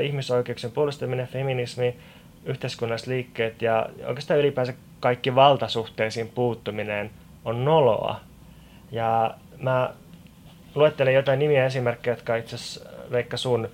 [0.02, 1.96] ihmisoikeuksien puolustaminen, feminismi,
[2.44, 7.10] yhteiskunnalliset liikkeet ja oikeastaan ylipäänsä kaikki valtasuhteisiin puuttuminen
[7.44, 8.20] on noloa.
[8.92, 9.90] Ja mä
[10.74, 13.68] luettelen jotain nimiä esimerkkejä, jotka itse asiassa Veikka sun,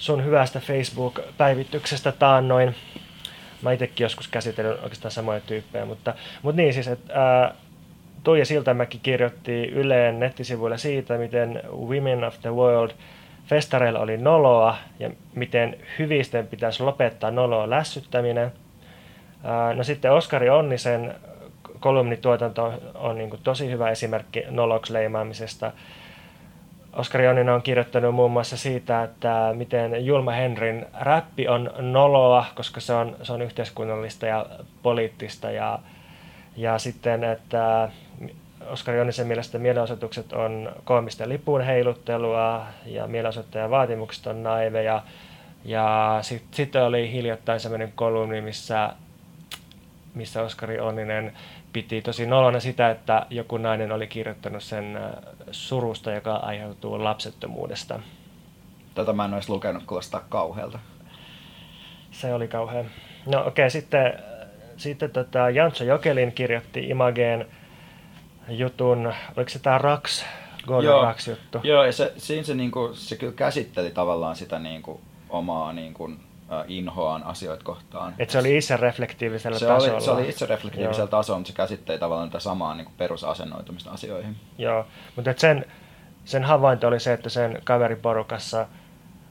[0.00, 2.74] sun hyvästä Facebook-päivityksestä taannoin.
[3.62, 7.54] Mä itsekin joskus käsitellyt oikeastaan samoja tyyppejä, mutta, mutta niin siis, että ää,
[8.24, 12.90] Tuija Siltamäki kirjoitti Yleen nettisivuilla siitä, miten Women of the World
[13.46, 18.52] festareilla oli noloa ja miten hyvisten pitäisi lopettaa noloa lässyttäminen.
[19.44, 21.14] Ää, No sitten Oskari Onnisen
[21.80, 25.72] kolumnituotanto on, on niin kuin tosi hyvä esimerkki noloksi leimaamisesta.
[26.92, 32.80] Oskari Onninen on kirjoittanut muun muassa siitä, että miten Julma Henrin räppi on noloa, koska
[32.80, 34.46] se on, se on yhteiskunnallista ja
[34.82, 35.50] poliittista.
[35.50, 35.78] Ja,
[36.56, 37.88] ja sitten, että
[38.66, 45.02] Oskari Onnisen mielestä mielenosoitukset on koomista lipun heiluttelua ja mielenosoittajan vaatimukset on naiveja.
[45.64, 48.92] Ja sitten sit oli hiljattain sellainen kolumni, missä,
[50.14, 51.32] missä Oskari Onninen
[51.72, 55.10] piti tosi nolona sitä, että joku nainen oli kirjoittanut sen äh,
[55.50, 58.00] surusta, joka aiheutuu lapsettomuudesta.
[58.94, 60.78] Tätä mä en olisi lukenut, kuulostaa kauhealta.
[62.10, 62.86] Se oli kauhean.
[63.26, 64.12] No okei, okay, sitten,
[64.76, 67.46] sitten tota Jantso Jokelin kirjoitti Imageen
[68.48, 70.24] jutun, oliko se tämä Rax,
[70.66, 71.02] Gordon Joo.
[71.02, 71.58] Rax juttu?
[71.62, 75.72] Joo, ja se, siinä se, niin kuin, se kyllä käsitteli tavallaan sitä niin kuin, omaa
[75.72, 76.29] niin kuin, äh,
[76.68, 78.14] inhoaan asioita kohtaan.
[78.18, 79.94] Että se oli itse reflektiivisellä se tasolla.
[79.94, 81.18] oli, se oli itse reflektiivisellä Joo.
[81.18, 84.36] tasolla, mutta se käsitteli tavallaan tätä samaa niin kuin perusasennoitumista asioihin.
[84.58, 84.86] Joo,
[85.16, 85.64] mutta et sen,
[86.24, 88.66] sen havainto oli se, että sen kaveriporukassa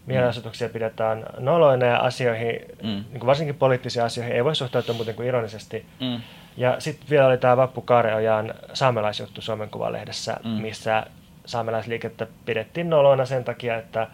[0.06, 2.88] mielenosoituksia pidetään noloina ja asioihin, Mm.
[2.90, 5.86] niin kuin varsinkin poliittisiin asioihin, ei voi suhtautua muuten kuin ironisesti.
[6.02, 6.22] Mm.
[6.58, 10.50] Ja sitten vielä oli tämä Vappu Kaareojan saamelaisjuttu Suomen Kuvalehdessä, Mm.
[10.50, 10.62] mm.
[10.62, 11.06] missä
[11.46, 14.08] saamelaisliikettä pidettiin noloina sen takia, että,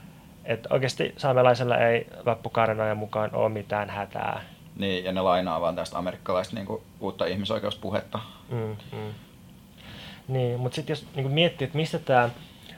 [0.45, 4.41] että oikeasti saamelaisella ei Vappu Kaareojan mukaan ole mitään hätää.
[4.75, 8.19] Niin, ja ne lainaa vaan tästä amerikkalaista niin kuin, uutta ihmisoikeuspuhetta.
[8.49, 9.13] Mm, mm.
[10.27, 12.29] Niin, mutta sitten jos niin miettii, että mistä tämä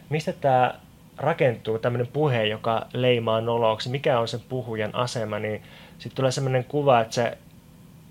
[0.10, 0.80] mistä tää
[1.18, 5.64] rakentuu, tämmöinen puhe, joka leimaa noloksi, mikä on sen puhujan asema, niin
[5.98, 7.38] sitten tulee sellainen kuva, että se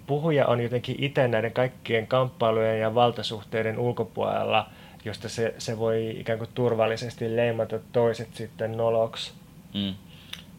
[0.06, 4.70] puhuja on jotenkin itse näiden kaikkien kamppailujen ja valtasuhteiden ulkopuolella,
[5.04, 9.32] josta se, se voi ikään kuin turvallisesti leimata toiset sitten noloksi.
[9.76, 9.94] Mm.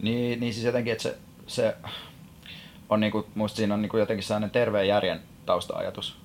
[0.02, 1.76] Niin, niin siis jotenkin, että se, se
[2.90, 6.18] on niinku, musta siinä on niinku jotenkin sellainen terveen järjen tausta-ajatus.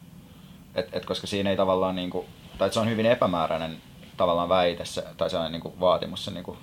[0.75, 2.27] Et, et koska siinä ei tavallaan niinku,
[2.59, 3.77] tai se on hyvin epämääräinen
[4.17, 6.57] tavallaan väite se, tai sellainen niinku vaatimus se niinku,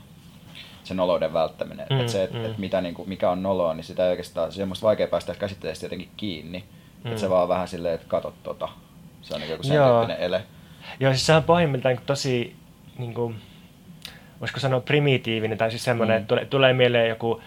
[0.84, 1.88] se nolouden välttäminen.
[1.90, 2.46] Mm, et se, et, mm.
[2.46, 5.36] et mitä, niinku, mikä on noloa, niin sitä ei oikeastaan, se on musta vaikea päästä
[5.36, 6.64] käsitteestä jotenkin kiinni.
[7.04, 7.12] Mm.
[7.12, 8.70] Et se vaan vähän silleen, että katot tota.
[9.22, 9.98] Se on niinku joku sen Joo.
[9.98, 10.44] tyyppinen ele.
[11.00, 12.56] Joo, siis se on pohjimmiltaan tosi,
[12.98, 13.36] niin kuin,
[14.40, 16.22] voisiko sanoa primitiivinen, tai siis semmoinen, mm.
[16.22, 17.42] että tulee, tulee mieleen joku,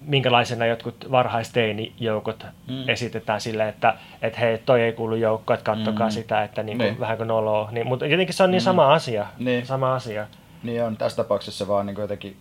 [0.00, 2.88] minkälaisena jotkut varhaisteinijoukot mm.
[2.88, 6.12] esitetään sille, että, että hei, toi ei kuulu joukko, että kattokaa mm.
[6.12, 7.00] sitä, että niin kuin, niin.
[7.00, 7.68] vähän kuin noloa.
[7.72, 8.64] Niin, mutta jotenkin se on niin mm.
[8.64, 9.26] sama asia.
[9.38, 9.66] Niin.
[9.66, 10.26] Sama asia.
[10.62, 12.36] Niin on, tässä tapauksessa se vaan niin kuin jotenkin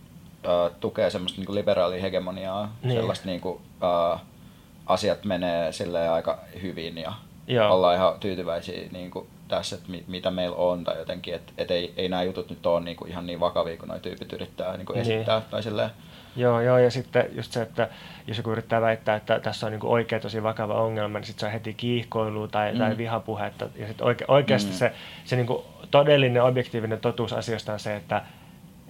[0.46, 2.96] uh, tukee semmoista niin kuin liberaalia hegemoniaa, niin.
[2.96, 4.20] sellaista niin kuin, uh,
[4.86, 7.14] asiat menee silleen aika hyvin ja
[7.48, 7.76] Joo.
[7.76, 11.72] ollaan ihan tyytyväisiä niin kuin tässä, että mit, mitä meillä on tai jotenkin, että et
[11.72, 14.78] ei, ei nämä jutut nyt ole niin kuin ihan niin vakavia kuin nuo tyypit yrittää
[14.78, 15.12] niin kuin niin.
[15.12, 15.90] esittää tai silleen.
[16.36, 17.90] Joo, joo, ja sitten just se, että
[18.28, 21.40] jos joku yrittää väittää, että tässä on niin kuin oikea tosi vakava ongelma, niin sitten
[21.40, 22.78] se on heti kiihkoilua tai, mm.
[22.78, 23.68] tai vihapuhetta.
[23.76, 24.76] Ja sitten oike, oikeasti mm.
[24.76, 24.92] se,
[25.26, 28.22] se niin kuin todellinen objektiivinen totuus asioista on se, että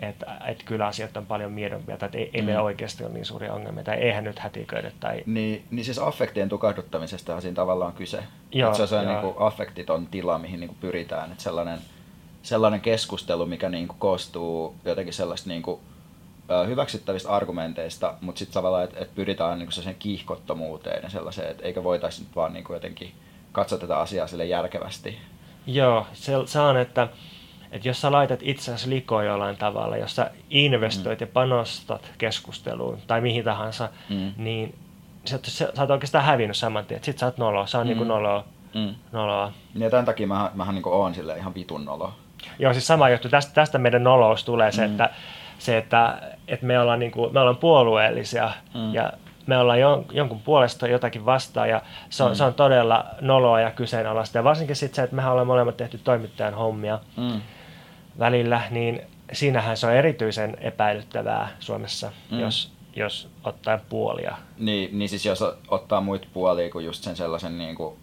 [0.01, 2.45] että, että kyllä asiat on paljon miedompia, tai että ei, ei mm.
[2.45, 4.91] meillä oikeasti ole niin suuria ongelmia, tai eihän nyt hätiköidä.
[4.99, 5.23] Tai...
[5.25, 8.23] Niin, niin siis affektien tukahduttamisesta siinä tavallaan kyse.
[8.51, 11.31] Joo, se on niin kuin affektiton tila, mihin niin kuin pyritään.
[11.31, 11.79] Että sellainen,
[12.43, 15.79] sellainen keskustelu, mikä niin kuin koostuu jotenkin sellaista niin kuin,
[16.67, 21.83] hyväksyttävistä argumenteista, mutta sitten tavallaan, että et pyritään niin sen kiihkottomuuteen ja sellaiseen, että eikä
[21.83, 23.11] voitaisiin nyt vaan niin jotenkin
[23.51, 25.17] katsoa tätä asiaa sille järkevästi.
[25.67, 27.07] Joo, se, se on, että
[27.71, 31.23] että jos sä laitat itseäsi likoon jollain tavalla, jos sä investoit mm.
[31.23, 34.31] ja panostat keskusteluun tai mihin tahansa, mm.
[34.37, 34.75] niin
[35.25, 37.03] sä, sä, sä oot oikeastaan hävinnyt saman tien.
[37.03, 38.07] Sitten sä oot noloa, sä oot niinku mm.
[38.07, 38.43] niinku noloa.
[38.73, 38.95] Mm.
[39.11, 39.51] noloa.
[39.75, 42.13] Ja tämän takia mä, mähän niinku oon sille ihan vitun nolo.
[42.59, 43.29] Joo, siis sama juttu.
[43.29, 44.91] Tästä, tästä meidän nolous tulee se, mm.
[44.91, 45.09] että,
[45.59, 48.93] se, että, että me, ollaan niinku, me ollaan puolueellisia mm.
[48.93, 49.13] ja
[49.47, 52.35] me ollaan jon, jonkun puolesta jotakin vastaan ja se on, mm.
[52.35, 54.37] se on todella noloa ja kyseenalaista.
[54.37, 56.99] Ja varsinkin sitten se, että mehän ollaan molemmat tehty toimittajan hommia.
[57.17, 57.41] Mm
[58.19, 59.01] välillä, niin
[59.33, 62.39] siinähän se on erityisen epäilyttävää Suomessa, mm.
[62.39, 64.37] jos, jos ottaa puolia.
[64.57, 67.95] Niin, niin siis jos ottaa muita puolia kuin just sen sellaisen niin kuin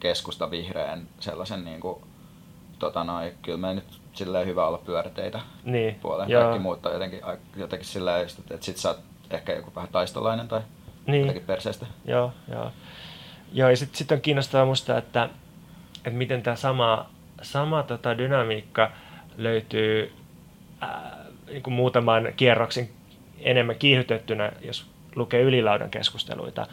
[0.00, 1.98] keskusta vihreän sellaisen niin kuin,
[2.78, 6.30] tota noin, kyllä me nyt silleen hyvä olla pyöräteitä niin, puoleen.
[6.30, 6.42] Joo.
[6.42, 7.20] Kaikki muut on jotenkin,
[7.56, 10.60] jotenkin silleen, että sit sä oot ehkä joku vähän taistolainen tai
[11.06, 11.20] niin.
[11.20, 11.86] jotenkin perseestä.
[12.04, 12.70] Joo, joo.
[13.52, 15.28] Joo, ja sitten sit on kiinnostavaa musta, että,
[15.96, 17.10] että miten tämä sama,
[17.42, 18.90] sama tota dynamiikka–
[19.36, 20.12] löytyy
[20.80, 22.88] ää, niin kuin muutaman kierroksen
[23.40, 26.66] enemmän kiihdytettynä, jos lukee ylilaudan keskusteluita.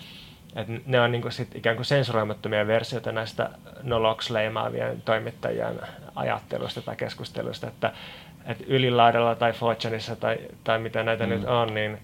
[0.56, 3.50] Et ne on niin kuin sit ikään kuin sensuroimattomia versioita näistä
[3.84, 5.80] noloks leimaavien toimittajien
[6.16, 7.92] ajattelusta tai keskustelusta, että,
[8.46, 11.30] että ylilaudalla tai Fortuneissa tai, tai mitä näitä mm.
[11.30, 11.98] nyt on, niin...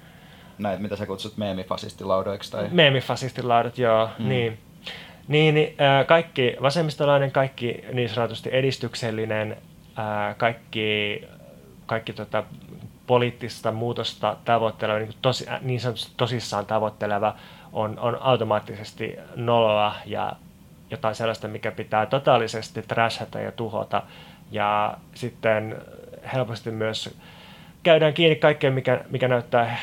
[0.58, 2.52] Näitä, mitä sä kutsut meemifasistilaudoiksi?
[2.52, 2.68] Tai...
[2.72, 4.30] Meemifasistilaudat, joo, mm.
[4.30, 4.58] niin.
[5.28, 5.76] Niin, niin
[6.08, 9.58] kaikki vasemmistolainen, kaikki niin sanotusti edistyksellinen
[9.96, 11.22] ää, kaikki,
[11.86, 12.44] kaikki tota,
[13.08, 17.36] poliittista muutosta tavoitteleva, niin, tosi, niin sanotusti tosissaan tavoitteleva
[17.74, 20.34] on, on automaattisesti noloa ja
[20.92, 24.04] jotain sellaista, mikä pitää totaalisesti trashata ja tuhota.
[24.52, 25.76] Ja sitten
[26.34, 27.18] helposti myös
[27.84, 29.78] käydään kiinni kaikkeen, mikä, mikä näyttää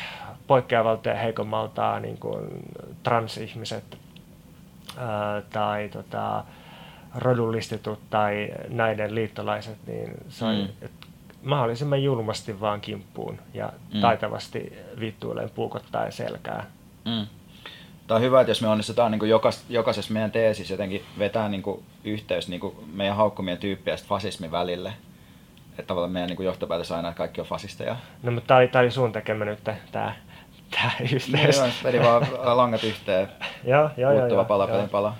[0.47, 2.47] poikkeavalta ja heikommalta, niin kuin
[3.03, 3.97] transihmiset
[4.97, 6.43] ää, tai tota,
[7.15, 10.89] rodullistetut tai näiden liittolaiset, niin se on mm.
[11.43, 14.01] mahdollisimman julmasti vaan kimppuun ja mm.
[14.01, 16.65] taitavasti vittuilleen puukottaa selkää.
[17.05, 17.27] Mm.
[18.07, 21.61] Tämä on hyvä, että jos me onnistutaan niin jokas, jokaisessa meidän teesissä jotenkin vetää niin
[21.61, 24.93] kuin yhteys niin kuin meidän haukkumien tyyppiä fasismin välille.
[25.69, 27.95] Että tavallaan meidän niin johtopäätös aina, että kaikki on fasisteja.
[28.23, 30.15] No, mutta tämä oli, tämä oli sun tekemä nyt tämä,
[30.71, 31.61] tämä yhteys.
[31.61, 33.27] Niin, vedi vaan langat yhteen.
[33.63, 34.87] joo, joo, joo, joo, pala, joo.
[34.87, 35.15] pala.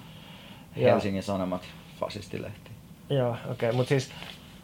[0.75, 1.61] Helsingin Sanomat
[2.01, 2.71] fasistilehti.
[3.09, 3.51] Joo, okei.
[3.51, 3.71] Okay.
[3.71, 4.11] Mutta siis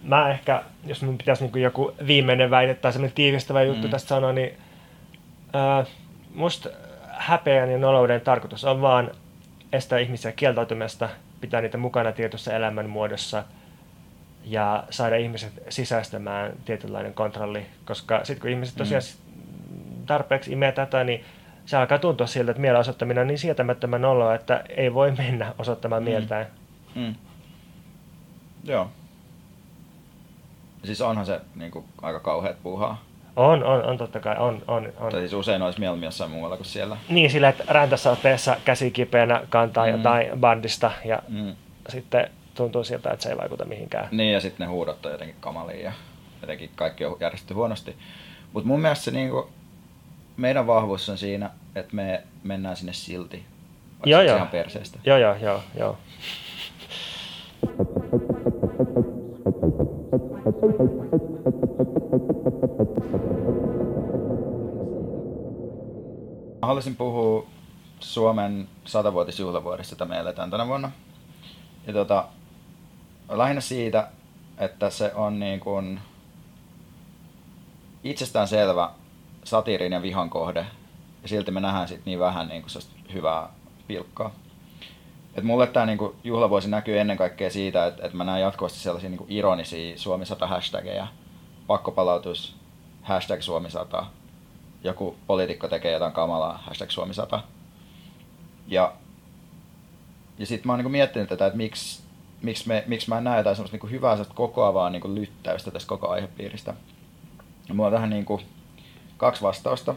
[0.04, 3.92] mä ehkä, jos mun pitäisi niinku joku viimeinen väite tai semmoinen tiivistävä juttu mm.
[3.92, 4.58] tästä sanoa, niin
[5.54, 5.86] ää,
[6.36, 6.70] musta
[7.08, 9.12] häpeän ja nolouden tarkoitus on vaan
[9.74, 11.10] estää ihmisiä kieltautumasta,
[11.42, 13.44] pitää niitä mukana tietyssä elämän muodossa
[14.44, 18.80] ja saada ihmiset sisäistämään tietynlainen kontrolli, koska sitten kun ihmiset mm.
[18.80, 20.06] tosiaan mm.
[20.06, 21.24] tarpeeksi imee tätä, niin
[21.66, 25.54] se alkaa tuntua siltä, että mielen osoittaminen on niin sietämättömän oloa, että ei voi mennä
[25.60, 26.10] osoittamaan mm.
[26.10, 26.46] mieltään.
[26.96, 27.16] Mm.
[28.68, 28.90] Joo.
[30.84, 33.04] Siis onhan se niin kuin, aika kauheat puuhaa.
[33.36, 35.12] On, on, on totta kai, on, on, on.
[35.12, 36.98] Tai siis usein olisi mieluummin jossain muualla kuin siellä.
[37.10, 39.92] Niin, sillä, että räntäsateessa käsi kipeänä kantaa mm.
[39.92, 41.56] jotain bandista ja mm.
[41.90, 44.08] sitten tuntuu siltä, että se ei vaikuta mihinkään.
[44.12, 45.92] Niin, ja sitten ne huudot on jotenkin kamalia ja
[46.42, 47.96] jotenkin kaikki on järjestetty huonosti.
[48.54, 49.50] Mutta mun mielestä se niinku,
[50.38, 53.46] meidän vahvuus on siinä, että me mennään sinne silti.
[54.06, 54.36] Joo, joo.
[54.36, 55.00] ihan perseestä.
[55.06, 55.98] Joo, joo, joo, joo.
[66.62, 67.48] Mä haluaisin puhua
[68.00, 70.92] Suomen satavuotisjuhlavuodesta, jota me eletään tänä vuonna.
[71.88, 72.28] Ja tota,
[73.30, 74.08] lähinnä siitä,
[74.58, 76.00] että se on niin kuin
[78.04, 78.92] itsestään selvä
[79.44, 80.66] satiirin ja vihan kohde.
[81.22, 83.50] Ja silti me nähdään sit niin vähän niin kuin hyvää
[83.88, 84.32] pilkkaa.
[85.38, 89.10] Et mulle tämä niinku juhlavuosi näkyy ennen kaikkea siitä, että et mä näen jatkuvasti sellaisia
[89.10, 91.08] niinku ironisia Suomi 100 hashtageja.
[91.68, 92.56] Pakkopalautus,
[93.02, 94.06] hashtag Suomi 100.
[94.84, 97.44] Joku poliitikko tekee jotain kamalaa, hashtag Suomi 100.
[98.68, 98.94] Ja,
[100.38, 102.04] ja sitten mä oon niinku miettinyt tätä, että miksi,
[102.42, 105.90] miksi, me, miksi mä en näe jotain semmoista niinku hyvää semmoista kokoavaa niinku lyttäystä tästä
[105.90, 106.74] koko aihepiiristä.
[107.68, 108.42] Ja mulla on tähän niinku
[109.18, 109.96] kaksi vastausta.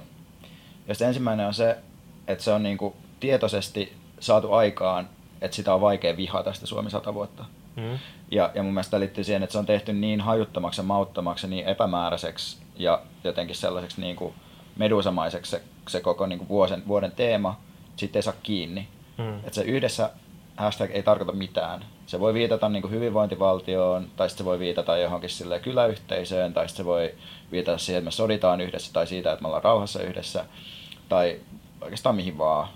[0.86, 1.78] Ja ensimmäinen on se,
[2.26, 5.08] että se on niinku tietoisesti saatu aikaan
[5.40, 7.44] että sitä on vaikea vihata sitä Suomi 100 vuotta.
[7.76, 7.98] Mm.
[8.30, 11.46] Ja, ja mun mielestä tämä liittyy siihen, että se on tehty niin hajuttomaksi ja mauttomaksi
[11.46, 14.34] niin epämääräiseksi ja jotenkin sellaiseksi niin kuin
[14.76, 17.60] medusamaiseksi se, se koko niin kuin vuoden, vuoden teema,
[17.96, 18.88] sitten ei saa kiinni.
[19.18, 19.36] Mm.
[19.36, 20.10] Että se yhdessä
[20.56, 21.84] hashtag ei tarkoita mitään.
[22.06, 26.68] Se voi viitata niin kuin hyvinvointivaltioon, tai sitten se voi viitata johonkin sille kyläyhteisöön, tai
[26.68, 27.14] sitten se voi
[27.52, 30.44] viitata siihen, että me soditaan yhdessä, tai siitä, että me ollaan rauhassa yhdessä,
[31.08, 31.40] tai
[31.80, 32.68] oikeastaan mihin vaan.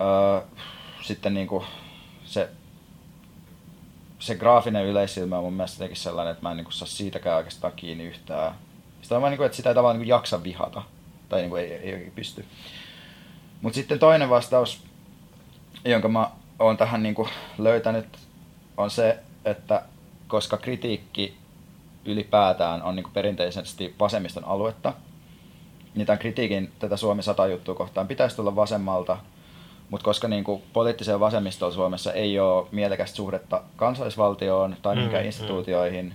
[0.00, 0.40] Öö,
[1.06, 1.64] sitten niin kuin
[2.24, 2.48] se,
[4.18, 7.36] se graafinen yleisilmä on mun mielestä jotenkin sellainen, että mä en niin kuin saa siitäkään
[7.36, 8.54] oikeastaan kiinni yhtään.
[9.02, 10.82] Sitä on vaan niin kuin, että sitä ei tavallaan niin kuin jaksa vihata.
[11.28, 12.44] Tai niin kuin ei, ei, ei pysty.
[13.62, 14.84] Mutta sitten toinen vastaus,
[15.84, 18.06] jonka mä oon tähän niin kuin löytänyt,
[18.76, 19.82] on se, että
[20.28, 21.36] koska kritiikki
[22.04, 24.92] ylipäätään on niin kuin perinteisesti vasemmiston aluetta,
[25.94, 29.16] niin tämän kritiikin tätä Suomi 100 juttua kohtaan pitäisi tulla vasemmalta–
[29.90, 35.26] mutta koska niin kuin, poliittiseen vasemmistoon Suomessa ei ole mielekästä suhdetta kansallisvaltioon tai mihinkään mm,
[35.26, 36.14] instituutioihin, mm.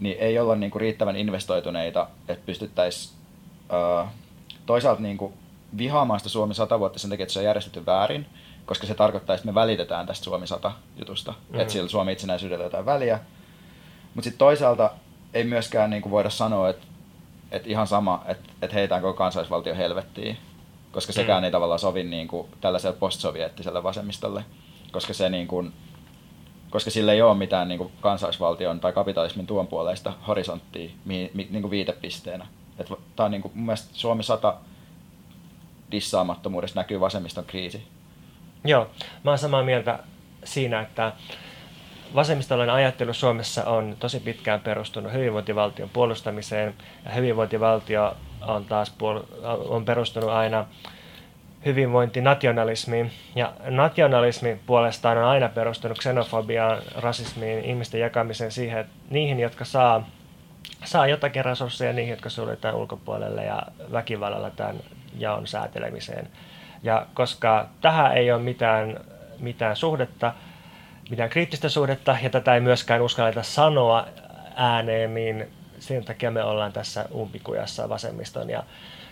[0.00, 3.14] niin ei olla niin kuin, riittävän investoituneita, että pystyttäisiin
[4.02, 4.08] uh,
[4.66, 5.32] toisaalta niin kuin,
[5.78, 8.26] vihaamaan sitä Suomi 100 vuotta sen takia, että se on järjestetty väärin,
[8.66, 11.60] koska se tarkoittaa, että me välitetään tästä Suomi 100 jutusta, mm.
[11.60, 13.20] että sillä Suomi itsenäisyydellä jotain väliä.
[14.14, 14.90] Mutta sitten toisaalta
[15.34, 16.86] ei myöskään niin kuin, voida sanoa, että,
[17.50, 20.38] että ihan sama, että, että heitään koko kansallisvaltio helvettiin
[20.94, 21.44] koska sekään mm.
[21.44, 24.44] ei tavallaan sovi niin kuin tällaiselle postsoviettiselle vasemmistolle,
[24.92, 25.72] koska se niin kuin,
[26.70, 31.48] koska sillä ei ole mitään niin kuin kansallisvaltion tai kapitalismin tuon puoleista horisonttia mi, mi,
[31.50, 32.46] niin kuin viitepisteenä.
[33.16, 34.54] Tämä on niin kuin, mun mielestä Suomi 100
[35.90, 37.82] dissaamattomuudessa näkyy vasemmiston kriisi.
[38.64, 38.86] Joo,
[39.24, 39.98] mä oon samaa mieltä
[40.44, 41.12] siinä, että
[42.14, 46.74] vasemmistolainen ajattelu Suomessa on tosi pitkään perustunut hyvinvointivaltion puolustamiseen,
[47.04, 50.66] ja hyvinvointivaltio on taas puol- on perustunut aina
[51.64, 53.10] hyvinvointinationalismiin.
[53.34, 60.08] Ja nationalismi puolestaan on aina perustunut xenofobiaan, rasismiin, ihmisten jakamiseen siihen, että niihin, jotka saa,
[60.84, 64.76] saa jotakin resursseja, niihin, jotka suljetaan ulkopuolelle ja väkivallalla tämän
[65.18, 66.28] jaon säätelemiseen.
[66.82, 69.00] Ja koska tähän ei ole mitään,
[69.40, 70.32] mitään suhdetta,
[71.10, 74.06] mitään kriittistä suhdetta, ja tätä ei myöskään uskalleta sanoa
[74.54, 78.62] ääneen, niin sen takia me ollaan tässä umpikujassa vasemmiston ja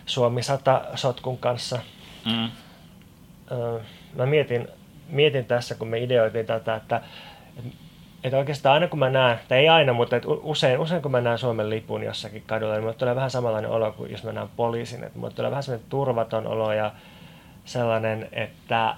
[0.06, 1.78] Suomi 100 sotkun kanssa.
[2.24, 2.50] Mm.
[4.14, 4.68] mä mietin,
[5.08, 7.00] mietin tässä, kun me ideoitiin tätä, että,
[8.24, 11.20] että oikeastaan aina kun mä näen, tai ei aina, mutta että usein, usein kun mä
[11.20, 14.48] näen Suomen lipun jossakin kadulla, niin mulle tulee vähän samanlainen olo kuin jos mä näen
[14.56, 15.04] poliisin.
[15.04, 16.92] Että mulle tulee vähän sellainen turvaton olo ja
[17.64, 18.96] sellainen, että,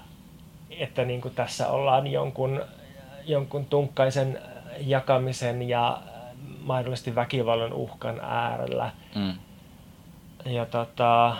[0.69, 2.61] että niin kuin tässä ollaan jonkun,
[3.25, 4.39] jonkun tunkkaisen
[4.79, 6.01] jakamisen ja
[6.61, 8.91] mahdollisesti väkivallan uhkan äärellä.
[9.15, 9.33] Mm.
[10.45, 11.35] Ja tota,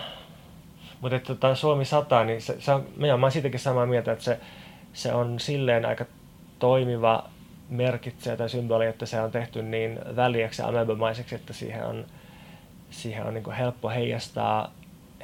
[1.02, 4.24] mutta että tota Suomi 100, niin se, se on, mä olen siitäkin samaa mieltä, että
[4.24, 4.40] se,
[4.94, 6.06] se on silleen aika
[6.60, 7.30] toimiva
[7.70, 10.68] merkitsee tai symboli, että se on tehty niin väliäksi ja
[11.36, 12.06] että siihen on,
[12.90, 14.72] siihen on niin helppo heijastaa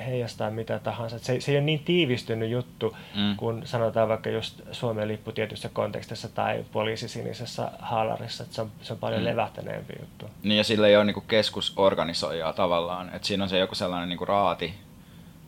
[0.06, 1.20] heijastaa mitä tahansa.
[1.20, 3.36] Se, se ei ole niin tiivistynyt juttu, mm.
[3.38, 8.72] kun sanotaan vaikka just Suomen lippu tietyssä kontekstissa tai poliisi sinisessä haalarissa, että se on,
[8.82, 9.26] se on paljon mm.
[9.26, 10.26] levähtäneempi juttu.
[10.44, 14.26] Niin ja sillä ei ole niinku keskusorganisoijaa tavallaan, että siinä on se joku sellainen niinku
[14.26, 14.74] raati,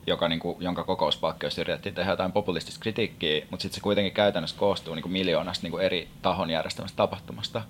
[0.08, 4.96] joka, niinku, jonka kokouspakkeus yritettiin tehdä jotain populistista kritiikkiä, mutta sitten se kuitenkin käytännössä koostuu
[4.96, 7.62] niinku miljoonasta niinku eri tahon järjestämästä tapahtumasta.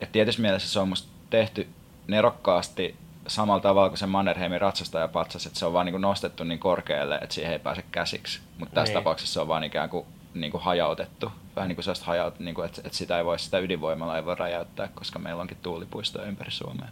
[0.00, 1.68] Et tietyssä mielessä se on musta tehty
[2.06, 2.96] nerokkaasti
[3.26, 7.14] samalla tavalla kuin se Mannerheimin ratsastajapatsas, että se on vaan niin kuin nostettu niin korkealle,
[7.14, 8.40] että siihen ei pääse käsiksi.
[8.58, 9.00] Mutta tässä Niin.
[9.00, 11.32] tapauksessa se on vaan ikään kuin, niin kuin hajautettu.
[11.56, 14.24] Vähän niin kuin sellaista hajaut, niin kuin, että, että sitä ei voi, sitä ydinvoimalla ei
[14.24, 16.88] voi räjäyttää, koska meillä onkin tuulipuistoja ympäri Suomea.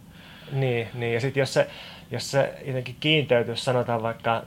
[0.51, 1.13] Niin, niin.
[1.13, 1.69] ja sitten jos se,
[2.11, 4.43] jos se jotenkin kiteytyisi, sanotaan vaikka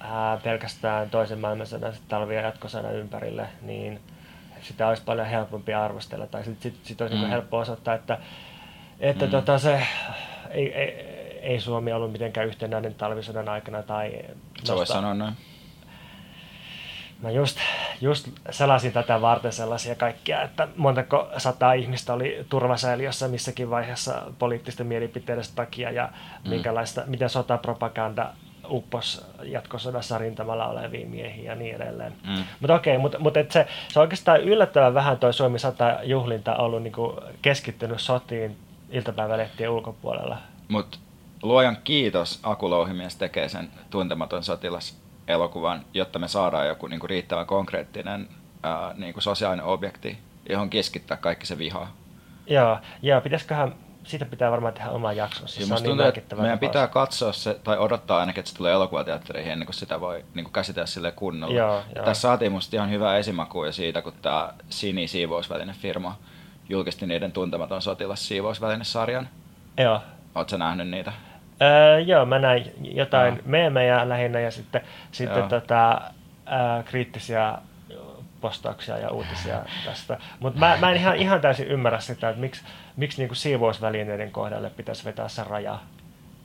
[0.00, 4.00] ää, pelkästään toisen maailmansodan sit talvi- ja jatkosodan ympärille, niin
[4.62, 6.26] sitä olisi paljon helpompi arvostella.
[6.26, 7.22] Tai sitten sit, sit olisi mm.
[7.22, 7.28] Mm.
[7.28, 8.18] helppo osoittaa, että,
[9.00, 9.24] että.
[9.24, 9.30] Mm.
[9.30, 9.86] tota se,
[10.50, 11.09] ei, ei,
[11.42, 13.82] ei Suomi ollut mitenkään yhtenäinen talvisodan aikana.
[13.82, 14.12] Tai
[14.64, 15.34] Sä nosta- sanoa noin.
[17.22, 17.58] Mä just,
[18.00, 24.86] just selasin tätä varten sellaisia kaikkia, että montako sataa ihmistä oli turvasäiliössä missäkin vaiheessa poliittisten
[24.86, 26.08] mielipiteiden takia ja
[26.44, 26.50] Mm.
[26.50, 28.32] minkälaista, miten sotapropaganda
[28.70, 32.12] uppos jatkosodassa rintamalla oleviin miehiin ja niin edelleen.
[32.26, 32.44] Mm.
[32.60, 36.56] Mutta okei, mutta mut et se, se on oikeastaan yllättävän vähän toi Suomi 100 juhlinta
[36.56, 38.56] ollut niinku keskittynyt sotiin
[38.90, 40.38] iltapäivälehtien ulkopuolella.
[40.68, 40.98] Mutta
[41.42, 44.96] luojan kiitos, Aku Louhimies tekee sen tuntematon sotilas
[45.28, 48.28] elokuvan, jotta me saadaan joku niinku riittävän konkreettinen
[48.62, 50.18] ää, niinku sosiaalinen objekti,
[50.48, 51.86] johon keskittää kaikki se viha.
[52.46, 53.74] Joo, ja pitäisiköhän,
[54.04, 55.60] siitä pitää varmaan tehdä oma jaksonsa.
[55.60, 56.70] Ja Se on niin tuntuu, että merkittävä meidän tapaus.
[56.70, 60.44] pitää katsoa se, tai odottaa ainakin, että se tulee elokuvateattereihin ennen kuin sitä voi niin
[60.44, 61.54] kuin käsitellä sille kunnolla.
[61.54, 62.04] Joo, joo.
[62.04, 66.18] Tässä saatiin musta ihan hyvä esimaku jo siitä, kun tämä Sini siivousväline firma
[66.68, 69.28] julkisti niiden tuntematon sotilas siivousvälinesarjan.
[69.78, 70.00] Joo.
[70.34, 71.12] Oletko nähnyt niitä?
[71.62, 73.42] Öö, joo, mä näin jotain Joo.
[73.46, 74.80] meemejä lähinnä ja sitten,
[75.12, 75.48] sitten Joo.
[75.48, 76.00] tota,
[76.46, 77.58] ää, kriittisiä
[78.40, 80.18] postauksia ja uutisia tästä.
[80.40, 82.62] Mutta mä, mä en ihan, ihan täysin ymmärrä sitä, että miksi,
[82.96, 85.78] miksi niinku siivousvälineiden kohdalle pitäisi vetää se raja.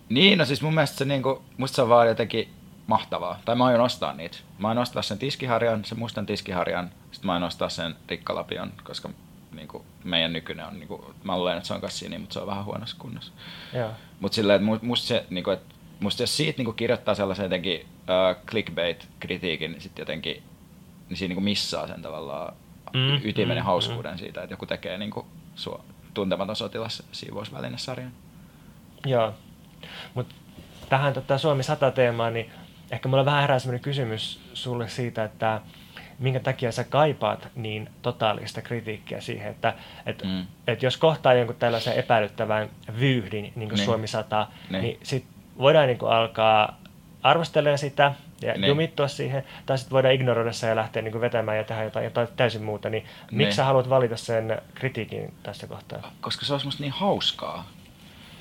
[0.09, 2.53] Niin, no siis mun mielestä se, niinku, musta se on vaan jotenkin
[2.87, 3.39] mahtavaa.
[3.45, 4.37] Tai mä aion ostaa niitä.
[4.57, 9.09] Mä aion ostaa sen tiskiharjan, sen mustan tiskiharjan, sitten mä aion ostaa sen rikkalapion, koska
[9.55, 12.65] niinku, meidän nykyinen on, niinku, mä luulen, että se on kassini, mutta se on vähän
[12.65, 13.33] huonossa kunnossa.
[14.19, 15.61] Mutta silleen, että mu- musta se, niinku, et,
[15.99, 20.43] musta jos siitä niinku kirjoittaa sellaisen jotenkin uh, clickbait-kritiikin, niin sitten jotenkin,
[21.09, 22.53] niin siinä niinku missaa sen tavallaan
[22.95, 25.83] Mm, mm, ytimen ja mm, hauskuuden siitä, että joku tekee niinku sua,
[26.13, 28.11] tuntematon sotilas siivousvälinesarjan.
[29.05, 29.33] Joo.
[30.13, 30.35] Mutta
[30.89, 32.51] tähän tota, Suomi 100 teemaan, niin
[32.91, 35.61] ehkä mulla vähän herää sellainen kysymys sulle siitä, että
[36.19, 39.73] minkä takia sä kaipaat niin totaalista kritiikkiä siihen, että
[40.05, 40.45] et, mm.
[40.67, 43.85] Et jos kohtaa jonkun tällaisen epäilyttävän vyyhdin, niin kuin Niin.
[43.85, 44.81] Suomi 100, niin, Niin.
[44.81, 45.25] niin sit
[45.57, 46.79] voidaan niin kuin alkaa
[47.23, 48.67] arvostelemaan sitä ja Niin.
[48.67, 52.03] jumittua siihen, tai sitten voidaan ignoroida se ja lähteä niin kuin vetämään ja tehdä jotain,
[52.03, 56.11] jotain täysin muuta, niin, miksi sä haluat valita sen kritiikin tässä kohtaa?
[56.21, 57.67] koska se olisi musta niin hauskaa.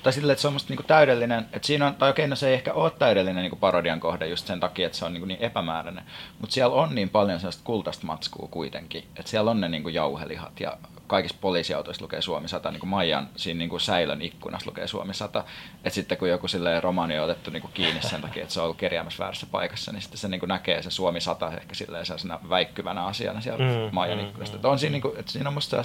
[0.05, 2.47] Tai silleen, että se on musta niinku täydellinen, että siinä on, tai okei, no se
[2.47, 5.41] ei ehkä ole täydellinen niinku parodian kohde just sen takia, että se on niinku niin
[5.41, 6.03] epämääräinen.
[6.39, 10.59] Mutta siellä on niin paljon sellaista kultaista matskua kuitenkin, että siellä on ne niinku jauhelihat
[10.59, 10.77] ja
[11.07, 15.13] kaikissa poliisiautoissa lukee Suomi 100, niin kuin Maijan siinä niin kuin säilön ikkunassa lukee Suomi
[15.13, 15.43] 100.
[15.77, 18.59] Että sitten kun joku silleen romani on otettu niin kuin kiinni sen takia, että se
[18.59, 21.75] on ollut kerjäämässä väärässä paikassa, niin sitten se niin kuin näkee se Suomi 100 ehkä
[21.75, 24.55] silleen sellaisena väikkyvänä asiana siellä Mm, mm, Maijan mm, ikkunasta.
[24.55, 24.57] mm.
[24.57, 25.83] Että on siinä, niin kuin, että siinä on musta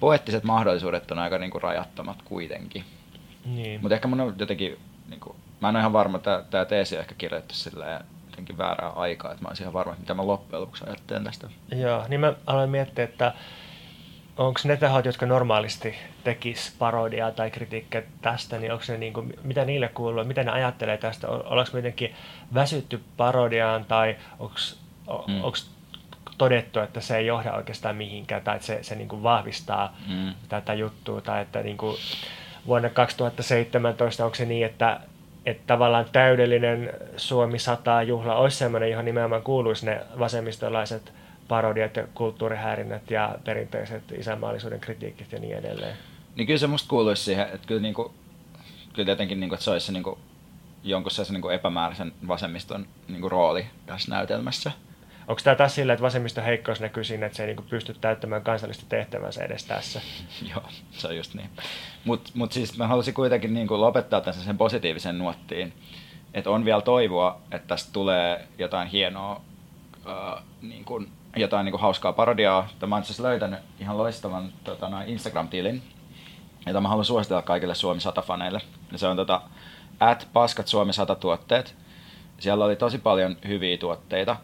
[0.00, 2.84] poettiset mahdollisuudet on aika niin kuin rajattomat kuitenkin.
[3.44, 3.80] Niin.
[3.80, 4.78] Mutta ehkä mun on jotenkin,
[5.08, 8.58] niin kuin, mä en ole ihan varma, että tämä teesi on ehkä kirjoitettu silleen jotenkin
[8.58, 11.48] väärää aikaa, että mä olisin ihan varma, että mitä mä loppujen lopuksi ajattelen tästä.
[11.76, 13.34] Joo, niin mä aloin miettiä, että
[14.36, 19.34] onko ne tahot, jotka normaalisti tekis parodiaa tai kritiikkiä tästä, niin onko ne niin kuin,
[19.42, 22.14] mitä niille kuuluu, mitä ne ajattelee tästä, ollaanko jotenkin
[22.54, 24.54] väsytty parodiaan tai onko
[25.28, 25.42] Mm.
[26.38, 30.34] todettu, että se ei johda oikeastaan mihinkään tai että se, se niin kuin vahvistaa Mm.
[30.48, 31.96] tätä juttua tai että niin kuin
[32.66, 35.00] vuonna 2017 onko se niin, että,
[35.46, 41.12] että tavallaan täydellinen Suomi 100 juhla olisi sellainen, johon nimenomaan kuuluisi ne vasemmistolaiset
[41.48, 45.96] parodiat ja kulttuurihäirinnät ja perinteiset isänmaallisuuden kritiikit ja niin edelleen.
[46.36, 48.14] Niin kyllä se musta kuuluisi siihen, että kyllä, niinku,
[48.92, 50.18] kyllä tietenkin niinku, että se olisi se niinku,
[50.82, 54.72] jonkun sellaisen niinku epämääräisen vasemmiston niinku, rooli tässä näytelmässä.
[55.30, 58.42] Onko tämä taas sillä, että vasemmiston heikkous näkyy siinä, että se ei niin pysty täyttämään
[58.42, 60.00] kansallista tehtävänsä edes tässä?
[60.54, 61.50] Joo, se on just niin.
[62.04, 65.72] Mutta mut siis mä halusin kuitenkin niinku lopettaa tämän sen positiivisen nuottiin,
[66.34, 69.40] että on vielä toivoa, että tästä tulee jotain hienoa,
[70.06, 72.68] äh, niin kuin, jotain niin hauskaa parodiaa.
[72.86, 75.82] Mä oon asiassa löytänyt ihan loistavan tota, Instagram-tilin,
[76.66, 78.60] jota mä haluan suositella kaikille Suomi 100-faneille.
[78.92, 79.42] Ja se on tota,
[80.00, 81.76] at paskat Suomi 100 tuotteet.
[82.38, 84.36] Siellä oli tosi paljon hyviä tuotteita,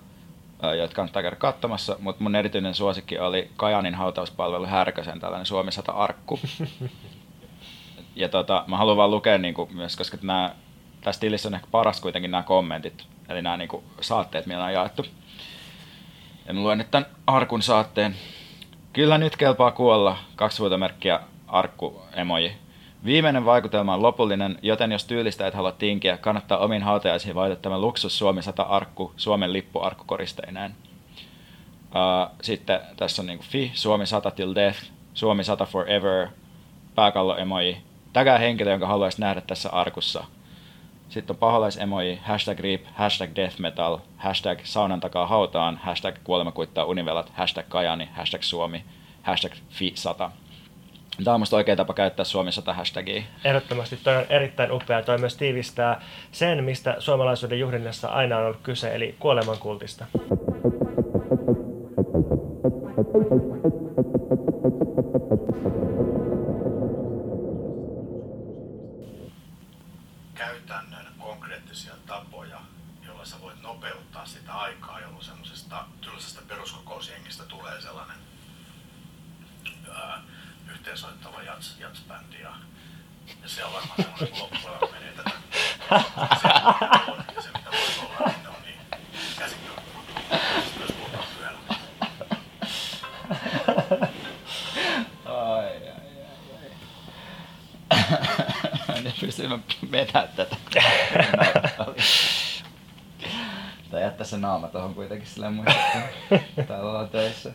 [0.62, 5.92] joita kannattaa käydä katsomassa, mutta mun erityinen suosikki oli Kajanin hautauspalvelu Härkösen tällainen Suomi 100
[5.92, 6.40] arkku.
[8.16, 10.54] ja tota, mä haluan vaan lukea niinku myös, koska nää,
[11.00, 15.06] tässä tilissä on ehkä paras kuitenkin nämä kommentit, eli nämä niinku saatteet, millä on jaettu.
[16.46, 18.16] Ja mä luen nyt tämän arkun saatteen.
[18.92, 22.65] Kyllä nyt kelpaa kuolla, kaksi huutomerkkiä arkku emoji.
[23.04, 27.78] Viimeinen vaikutelma on lopullinen, joten jos tyylistä et halua tinkiä, kannattaa omiin hautajaisiin vaihtaa tämä
[27.78, 30.74] luksus Suomi 100 arkku, Suomen lippu arkkukoristeineen.
[31.86, 34.78] Uh, sitten tässä on niin kuin Fi, Suomi 100 till death,
[35.14, 36.28] Suomi 100 forever,
[36.94, 37.76] pääkallo emoji,
[38.12, 40.24] tägää henkilö, jonka haluaisi nähdä tässä arkussa.
[41.08, 46.84] Sitten on paholaisemoji, hashtag RIP, hashtag death metal, hashtag saunan takaa hautaan, hashtag kuolema kuittaa
[46.84, 48.84] univelat, hashtag Kajani, hashtag Suomi,
[49.22, 50.30] hashtag Fi100.
[51.24, 53.22] Tämä on musta oikea tapa käyttää Suomi 100 hashtagia.
[53.44, 55.02] Ehdottomasti toi on erittäin upea.
[55.02, 56.00] Toi myös tiivistää
[56.32, 60.06] sen, mistä suomalaisuuden juhlinnassa aina on ollut kyse, eli kuolemankultista.
[70.34, 72.60] käytännön konkreettisia tapoja,
[73.06, 75.84] joilla sä voit nopeuttaa sitä aikaa, jolloin semmoisesta
[76.48, 78.16] peruskokousjengistä tulee sellainen
[79.94, 80.22] ää,
[80.96, 82.52] yhteensoittava jats, jatsbändi ja,
[83.42, 85.30] ja se on varmaan semmoinen, kun loppujen menee tätä.
[86.40, 86.48] Se,
[87.36, 88.80] ja se mitä voisi olla, niin ne on niin
[89.38, 90.02] käsittämättömän.
[90.78, 91.58] Myös puhutaan yöllä.
[95.24, 96.24] Ai, ai, ai,
[96.54, 96.70] ai.
[100.36, 100.56] Tätä.
[103.90, 105.74] Tai jättää se naama tuohon kuitenkin sillä muista,
[106.30, 107.52] että täällä ollaan töissä.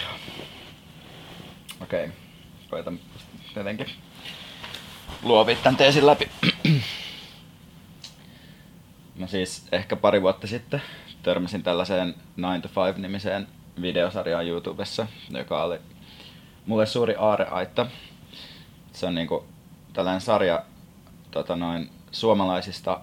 [0.00, 0.10] Joo.
[1.80, 2.16] Okei, okay.
[2.70, 3.00] koitan
[3.56, 3.86] jotenkin
[5.36, 6.30] luovia tämän teesin läpi.
[9.14, 10.82] Mä siis ehkä pari vuotta sitten
[11.22, 13.46] törmäsin tällaiseen 9 to 5 nimiseen
[13.80, 15.78] videosarjaan YouTubessa, joka oli
[16.66, 17.86] mulle suuri aareaitta.
[18.92, 19.46] Se on niinku
[19.92, 20.64] tällainen sarja
[21.30, 23.00] tota noin, suomalaisista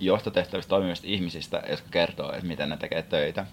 [0.00, 3.46] johtotehtävistä toimivista ihmisistä, jotka kertoo, että miten ne tekee töitä.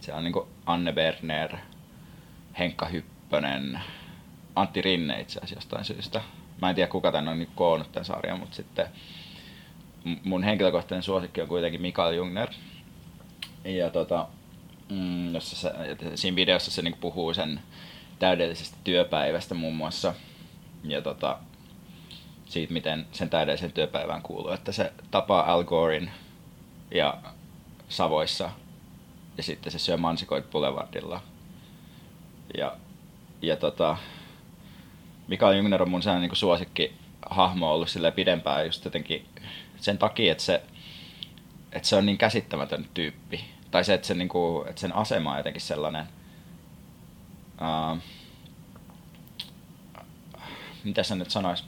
[0.00, 1.56] Se on niinku Anne Berner,
[2.58, 3.80] Henkka Hyppönen,
[4.56, 6.20] Antti Rinne itse asiassa jostain syystä.
[6.62, 8.86] Mä en tiedä kuka tän on niinku koonnut tämän sarjan, mutta sitten
[10.24, 12.48] mun henkilökohtainen suosikki on kuitenkin Mikael Jungner.
[13.64, 14.28] Ja tota,
[14.88, 15.70] mm, jossa se,
[16.14, 17.60] siinä videossa se niinku puhuu sen
[18.18, 20.14] täydellisestä työpäivästä muun muassa.
[20.84, 21.38] Ja tota,
[22.46, 24.50] siitä, miten sen täydellisen työpäivään kuuluu.
[24.50, 26.10] Että se tapaa Al Gorein
[26.94, 27.18] ja
[27.88, 28.50] Savoissa
[29.36, 31.22] ja sitten se syö mansikoit Boulevardilla.
[32.58, 32.76] Ja,
[33.42, 33.96] ja tota,
[35.28, 36.94] Mikael Jungner on mun sellainen niin suosikki
[37.30, 39.26] hahmo ollut sille pidempään just jotenkin
[39.76, 40.62] sen takia, että se,
[41.72, 43.44] että se on niin käsittämätön tyyppi.
[43.70, 46.04] Tai se, että, se, niin kuin, että sen asema on jotenkin sellainen,
[47.60, 47.98] uh,
[50.84, 51.64] mitä se nyt sanoisi,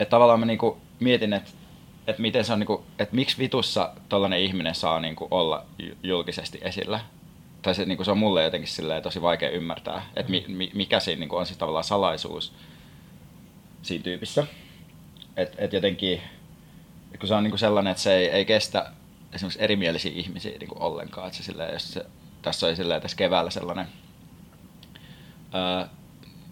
[0.00, 1.50] että tavallaan mä kuin mietin, että,
[2.06, 5.66] että miten se on, niin kuin, että miksi vitussa tollainen ihminen saa niin kuin olla
[6.02, 7.00] julkisesti esillä.
[7.62, 10.70] Tai se, niin kuin se on mulle jotenkin silleen tosi vaikea ymmärtää, että mi, mi,
[10.74, 12.52] mikä siinä niin kuin on siis tavallaan salaisuus
[13.82, 14.46] siinä tyypissä.
[15.36, 16.20] Että et jotenkin,
[17.18, 18.92] kun se on niin kuin sellainen, että se ei, ei kestä
[19.32, 21.26] esimerkiksi erimielisiä ihmisiä niin kuin ollenkaan.
[21.26, 22.06] Että se, silleen, jos se,
[22.42, 23.86] tässä oli silleen, tässä keväällä sellainen,
[25.52, 25.88] ää,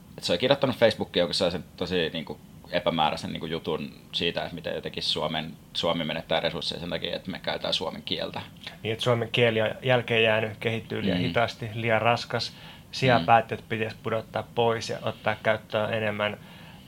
[0.09, 2.38] että se oli kirjoittanut Facebookiin joku sellaisen tosi niin kuin
[2.71, 7.31] epämääräisen niin kuin jutun siitä, että miten jotenkin Suomen, Suomi menettää resursseja sen takia, että
[7.31, 8.41] me käytetään suomen kieltä.
[8.83, 11.25] Niin, että suomen kieli on jälkeen jäänyt, kehittyy liian mm.
[11.25, 12.53] hitaasti, liian raskas.
[12.93, 13.27] Sijaan mm.
[13.27, 16.39] päätti, että pitäisi pudottaa pois ja ottaa käyttöön enemmän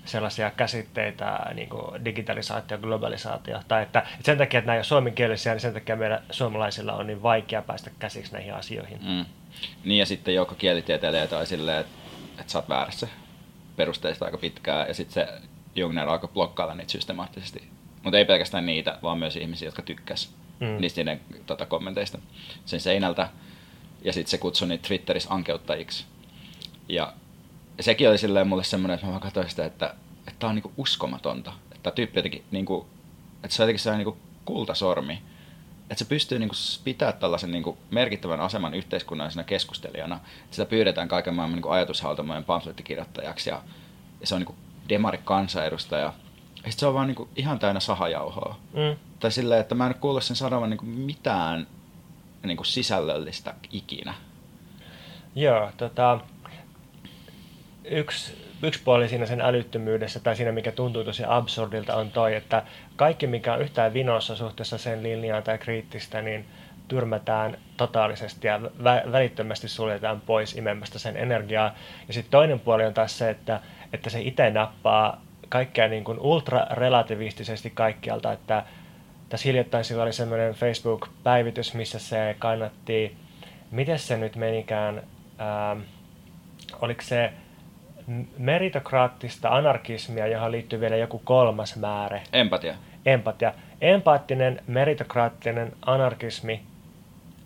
[0.04, 4.84] sellaisia käsitteitä, niin kuin digitalisaatio, globalisaatio, tai että, että sen takia, että nämä ei ole
[4.84, 8.98] suomenkielisiä, niin sen takia meidän suomalaisilla on niin vaikea päästä käsiksi näihin asioihin.
[9.02, 9.24] Mm.
[9.84, 11.92] Niin ja sitten joku kielitieteilijä tai silleen, että,
[12.40, 13.08] että sä oot väärässä
[13.76, 15.28] perusteista aika pitkään, ja sitten se
[15.74, 17.68] Jungner alkoi blokkailla niitä systemaattisesti.
[18.02, 20.80] Mutta ei pelkästään niitä, vaan myös ihmisiä, jotka tykkäs mm.
[20.80, 22.18] niistä niiden tota, kommenteista
[22.64, 23.28] sen seinältä.
[24.02, 26.04] Ja sitten se kutsui niitä Twitterissä ankeuttajiksi.
[26.88, 27.12] Ja
[27.80, 30.72] sekin oli silleen mulle semmoinen, että mä vaan katsoin sitä, että, että tää on niinku
[30.76, 31.52] uskomatonta.
[31.74, 32.86] Että tyyppi jotenkin, niinku,
[33.44, 35.22] että se on jotenkin sellainen niinku kultasormi.
[35.82, 40.16] Että se pystyy niinku pitää tällaisen niinku merkittävän aseman yhteiskunnallisena keskustelijana.
[40.16, 43.62] Että sitä pyydetään kaiken maailman niinku ajatushautomojen pamflettikirjoittajaksi ja,
[44.20, 44.54] ja se on niinku
[44.88, 46.12] demari kansanedustaja.
[46.64, 48.56] Ja sit se on vaan niinku ihan täynnä sahajauhoa.
[48.72, 48.96] Mm.
[49.20, 51.66] Tai silleen, että mä en kuullut sen sanovan niinku mitään
[52.42, 54.14] niinku sisällöllistä ikinä.
[55.34, 56.20] Joo, tota,
[57.84, 62.62] yksi, yksi puoli siinä sen älyttömyydessä tai siinä, mikä tuntuu tosi absurdilta, on toi, että
[62.96, 66.46] kaikki, mikä on yhtään vinossa suhteessa sen linjaan tai kriittistä, niin
[66.88, 71.74] tyrmätään totaalisesti ja vä- välittömästi suljetaan pois imemästä sen energiaa.
[72.08, 73.60] Ja sitten toinen puoli on taas se, että,
[73.92, 78.64] että se itse nappaa kaikkea niin kuin ultra-relativistisesti kaikkialta, että
[79.28, 83.16] tässä hiljattain sillä oli semmoinen Facebook-päivitys, missä se kannatti,
[83.70, 85.02] miten se nyt menikään,
[85.38, 85.76] ää,
[86.80, 87.32] oliko se
[88.38, 92.20] meritokraattista anarkismia, johon liittyy vielä joku kolmas määrä.
[92.32, 92.74] Empatia.
[93.06, 93.54] Empatia.
[93.80, 96.62] Empaattinen, meritokraattinen anarkismi,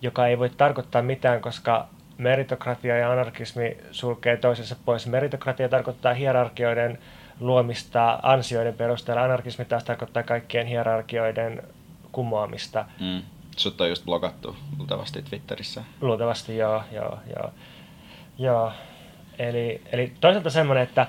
[0.01, 1.87] joka ei voi tarkoittaa mitään, koska
[2.23, 5.07] meritokratia ja anarkismi sulkee toisensa pois.
[5.07, 6.99] Meritokratia tarkoittaa hierarkioiden
[7.39, 9.23] luomista ansioiden perusteella.
[9.23, 11.63] Anarkismi taas tarkoittaa kaikkien hierarkioiden
[12.11, 12.85] kumoamista.
[12.99, 13.21] Mm.
[13.57, 15.83] Sut on just blokattu luultavasti Twitterissä.
[16.01, 17.51] Luultavasti joo, joo, joo.
[18.37, 18.71] joo.
[19.39, 21.07] Eli, eli toisaalta semmoinen, että,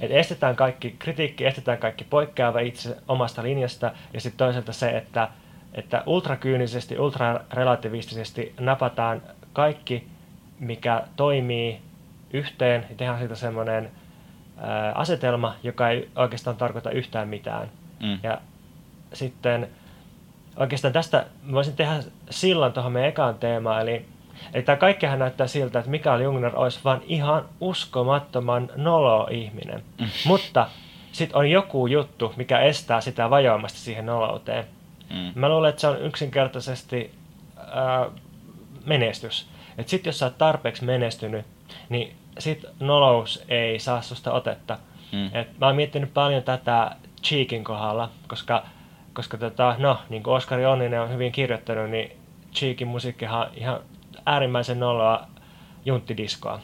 [0.00, 5.28] että estetään kaikki kritiikki, estetään kaikki poikkeava itse omasta linjasta, ja sitten toisaalta se, että,
[5.74, 10.06] että ultrakyynisesti, ultrarelativistisesti napataan kaikki,
[10.58, 11.80] mikä toimii
[12.32, 13.90] yhteen, ja tehdään siitä semmoinen
[14.94, 17.68] asetelma, joka ei oikeastaan tarkoita yhtään mitään.
[18.02, 18.18] Mm.
[18.22, 18.40] Ja
[19.12, 19.68] sitten
[20.56, 24.06] oikeastaan tästä voisin tehdä sillan tuohon meidän ekaan teemaan, eli
[24.54, 29.82] Eli tämä kaikkihan näyttää siltä, että Mikael Jungner olisi vain ihan uskomattoman nolo ihminen.
[30.00, 30.06] Mm.
[30.26, 30.68] Mutta
[31.12, 34.64] sitten on joku juttu, mikä estää sitä vajoamasta siihen nolouteen.
[35.10, 35.32] Mm.
[35.34, 37.14] Mä luulen, että se on yksinkertaisesti
[37.56, 38.06] ää,
[38.86, 39.48] menestys.
[39.78, 41.46] Että sitten jos sä oot tarpeeksi menestynyt,
[41.88, 44.78] niin sit nolous ei saa susta otetta.
[45.12, 45.26] Mm.
[45.32, 48.66] Et mä oon miettinyt paljon tätä Cheekin kohdalla, koska,
[49.12, 52.12] koska tota, no, niin kuin Oskari Onninen on hyvin kirjoittanut, niin
[52.54, 53.80] Cheekin musiikkihan ihan
[54.26, 55.26] äärimmäisen noloa
[55.84, 56.60] junttidiskoa.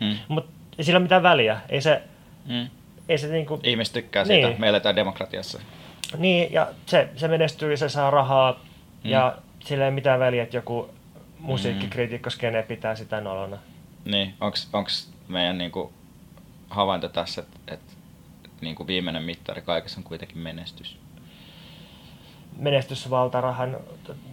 [0.00, 0.16] Mm.
[0.28, 1.60] Mutta ei sillä ole mitään väliä.
[1.68, 2.02] Ei se,
[2.46, 2.66] mm.
[3.08, 3.60] ei se niinku...
[3.62, 4.48] Ihmiset tykkää siitä.
[4.48, 4.60] Niin.
[4.60, 5.60] Me eletään demokratiassa.
[6.18, 8.52] Niin, ja se, se menestyy ja se saa rahaa.
[8.52, 9.10] Mm.
[9.10, 10.90] Ja sillä ei ole mitään väliä, että joku
[11.46, 12.66] musiikkikriitikkoskene mm.
[12.68, 13.58] pitää sitä nolona.
[14.04, 14.90] Niin, onko
[15.28, 15.92] meidän niinku
[16.70, 17.80] havainto tässä, että et,
[18.60, 20.98] niinku viimeinen mittari kaikessa on kuitenkin menestys?
[22.58, 23.76] menestysvaltarahan,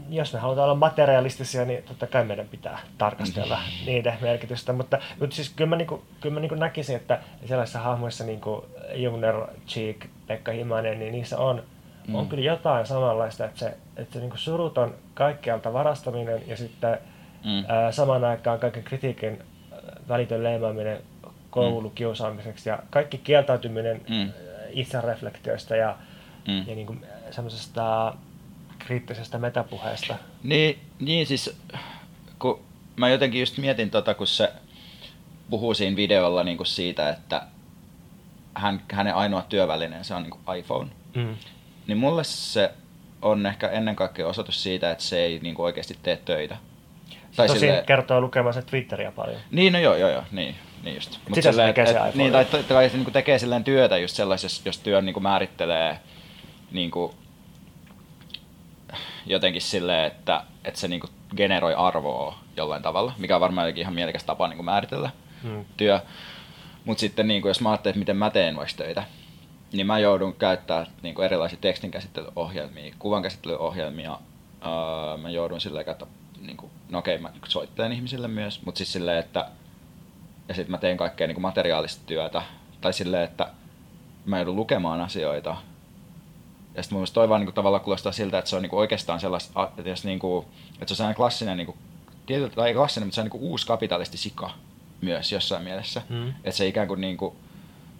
[0.09, 3.85] jos me halutaan olla materialistisia, niin totta kai meidän pitää tarkastella mm-hmm.
[3.85, 4.73] niiden merkitystä.
[4.73, 8.23] Mutta, mutta siis kyllä mä, niin kuin, kyllä mä niin kuin näkisin, että sellaisissa hahmoissa
[8.23, 9.35] niin kuin Jungner,
[9.67, 11.63] Cheek, Pekka Himanen, niin niissä on,
[12.07, 12.15] mm.
[12.15, 16.97] on kyllä jotain samanlaista, että se, että se niin suruton kaikkialta varastaminen ja sitten
[17.45, 17.65] mm.
[17.67, 19.43] ää, samaan aikaan kaiken kritiikin
[20.07, 21.01] välitön leimaaminen
[21.49, 24.31] koulukiusaamiseksi ja kaikki kieltäytyminen mm.
[24.69, 25.95] itsereflektioista ja,
[26.47, 26.67] mm.
[26.67, 28.13] ja niin kuin, semmoisesta
[28.79, 30.15] kriittisestä metapuheesta.
[30.43, 31.57] Niin, niin siis,
[32.39, 32.61] kun
[32.95, 34.53] mä jotenkin just mietin tota, kun se
[35.49, 37.41] puhuu siinä videolla niin kuin siitä, että
[38.55, 40.89] hän, hänen ainoa työvälineensä on niin kuin iPhone.
[41.15, 41.35] Mm.
[41.87, 42.71] Niin mulle se
[43.21, 46.57] on ehkä ennen kaikkea osoitus siitä, että se ei niin kuin oikeasti tee töitä.
[47.35, 47.83] Tai Tosin sille...
[47.87, 49.39] kertoo lukemansa Twitteriä paljon.
[49.51, 51.19] Niin, no joo, joo, joo, niin, niin just.
[51.27, 53.97] Mut Sitä silleen, tekee et, se Niin, tai, tai, tai se niin tekee silleen työtä
[53.97, 55.99] just sellaisessa, jos työ niin kuin määrittelee
[56.71, 57.13] niin kuin
[59.25, 61.07] jotenkin silleen, että, että se niinku
[61.37, 65.09] generoi arvoa jollain tavalla, mikä on varmaan ihan mielekäs tapa niinku määritellä
[65.43, 65.65] hmm.
[65.77, 65.99] työ.
[66.85, 69.03] Mutta sitten niinku, jos mä ajattelen, että miten mä teen vaikka töitä,
[69.73, 74.19] niin mä joudun käyttämään niinku erilaisia tekstinkäsittelyohjelmia, kuvankäsittelyohjelmia.
[74.65, 76.07] Öö, mä joudun silleen käyttää,
[76.41, 79.49] niinku, no okei, mä soittelen ihmisille myös, mutta siis silleen, että
[80.47, 82.41] ja sitten mä teen kaikkea niinku materiaalista työtä,
[82.81, 83.47] tai silleen, että
[84.25, 85.55] mä joudun lukemaan asioita,
[86.75, 89.19] ja sitten mun mielestä toi vaan niin tavallaan kuulostaa siltä, että se on niin oikeastaan
[89.19, 91.77] sellaista, että, jos niin kuin, että se on sellainen klassinen, niin kuin,
[92.25, 94.49] tietyllä, tai ei klassinen, mutta se on niin uusi kapitalisti sika
[95.01, 96.01] myös jossain mielessä.
[96.09, 96.29] Mm.
[96.29, 97.35] Että se ikään kuin, niin kuin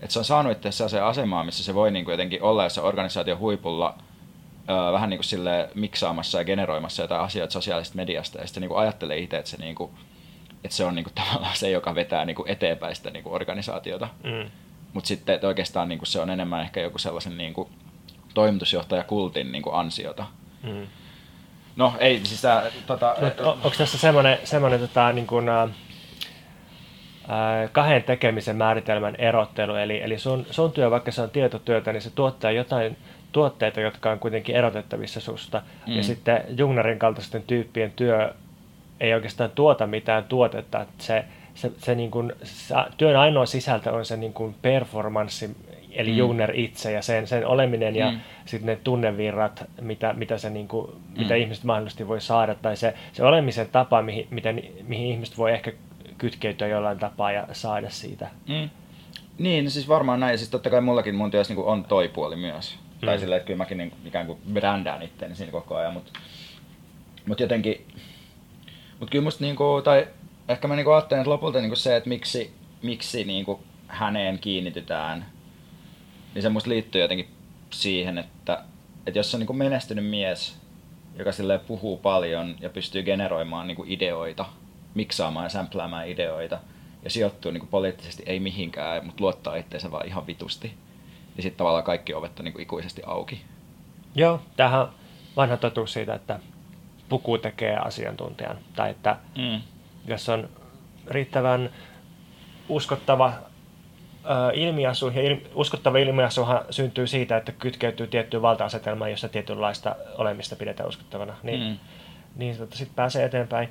[0.03, 2.87] että se on saanut itse sellaiseen asemaan, missä se voi niin kuin jotenkin olla jossain
[2.87, 3.97] organisaation huipulla
[4.69, 8.69] öö, vähän niin kuin sille miksaamassa ja generoimassa jotain asioita sosiaalisesta mediasta ja sitten niin
[8.69, 9.91] kuin ajattelee itse, että se, niin kuin,
[10.63, 13.33] että se on niin kuin tavallaan se, joka vetää niin kuin eteenpäin sitä niin kuin
[13.33, 14.07] organisaatiota.
[14.23, 14.49] Mm.
[14.93, 17.69] Mutta sitten että oikeastaan niin kuin se on enemmän ehkä joku sellaisen niin kuin,
[18.33, 20.25] toimitusjohtajakultin niin kuin ansiota.
[20.63, 20.87] Mm.
[21.75, 25.69] No ei, siis tää, tota, on, onko tässä semmoinen, semmoinen tota, niin kuin, äh,
[27.71, 32.09] kahden tekemisen määritelmän erottelu, eli, eli sun, sun työ, vaikka se on tietotyötä, niin se
[32.09, 32.97] tuottaa jotain
[33.31, 35.93] tuotteita, jotka on kuitenkin erotettavissa susta, mm.
[35.93, 38.33] ja sitten Jungnerin kaltaisten tyyppien työ
[38.99, 42.33] ei oikeastaan tuota mitään tuotetta, että se, se, se niin kuin,
[42.97, 45.55] työn ainoa sisältö on se niin kuin performanssi,
[45.91, 46.17] eli mm.
[46.17, 48.19] Jungner itse ja sen, sen oleminen ja mm.
[48.45, 51.21] sitten ne tunnevirrat, mitä, mitä, se, niin kuin, mm.
[51.21, 55.51] mitä ihmiset mahdollisesti voi saada, tai se, se olemisen tapa, mihin, miten, mihin ihmiset voi
[55.51, 55.71] ehkä
[56.23, 58.29] kytkeytyä jollain tapaa ja saada siitä.
[58.47, 58.69] Mm.
[59.37, 60.37] Niin, siis varmaan näin.
[60.37, 62.77] Siis totta kai mullakin mun työssä niin on toi puoli myös.
[63.01, 63.05] Mm.
[63.05, 66.11] Tai silleen, että kyllä mäkin niin, ikään kuin brändään itteeni siinä koko ajan, mutta
[67.25, 67.87] mut jotenkin,
[68.99, 70.07] mutta kyllä musta niin kuin, tai
[70.47, 73.59] ehkä mä niin kuin ajattelen, että lopulta niin kuin se, että miksi, miksi niin kuin
[73.87, 75.25] häneen kiinnitytään
[76.33, 77.27] niin se musta liittyy jotenkin
[77.69, 78.63] siihen, että,
[79.07, 80.57] että jos on niin menestynyt mies,
[81.15, 84.45] joka sille puhuu paljon ja pystyy generoimaan niin ideoita,
[84.93, 86.59] miksaamaan ja sämpläämään ideoita,
[87.03, 90.73] ja sijoittuu niin kuin poliittisesti ei mihinkään, mutta luottaa itseensä vaan ihan vitusti.
[91.37, 93.41] Ja sitten tavallaan kaikki ovet on niin kuin ikuisesti auki.
[94.15, 94.89] Joo, tähän on
[95.35, 96.39] vanha totuus siitä, että
[97.09, 98.57] puku tekee asiantuntijan.
[98.75, 99.61] Tai että Mm.
[100.07, 100.49] jos on
[101.07, 101.69] riittävän
[102.69, 103.33] uskottava
[104.53, 110.89] ilmiasu, ja il, uskottava ilmiasuhan syntyy siitä, että kytkeytyy tiettyyn valta-asetelmaan, jossa tietynlaista olemista pidetään
[110.89, 111.65] uskottavana, niin, Mm.
[111.67, 111.77] mm.
[112.35, 113.69] niin tota, sitten pääsee eteenpäin.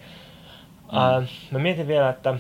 [0.93, 1.27] Mm.
[1.51, 2.35] mä mietin vielä, että,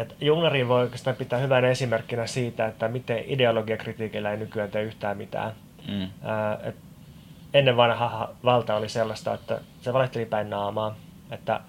[0.00, 5.16] että Jungnerin voi oikeastaan pitää hyvänä esimerkkinä siitä, että miten ideologiakritiikillä ei nykyään tee yhtään
[5.16, 5.52] mitään.
[5.88, 6.08] Mm.
[6.22, 6.76] Ää, et
[7.54, 10.96] ennen vanha valta oli sellaista, että se valehteli päin naamaa,
[11.30, 11.60] että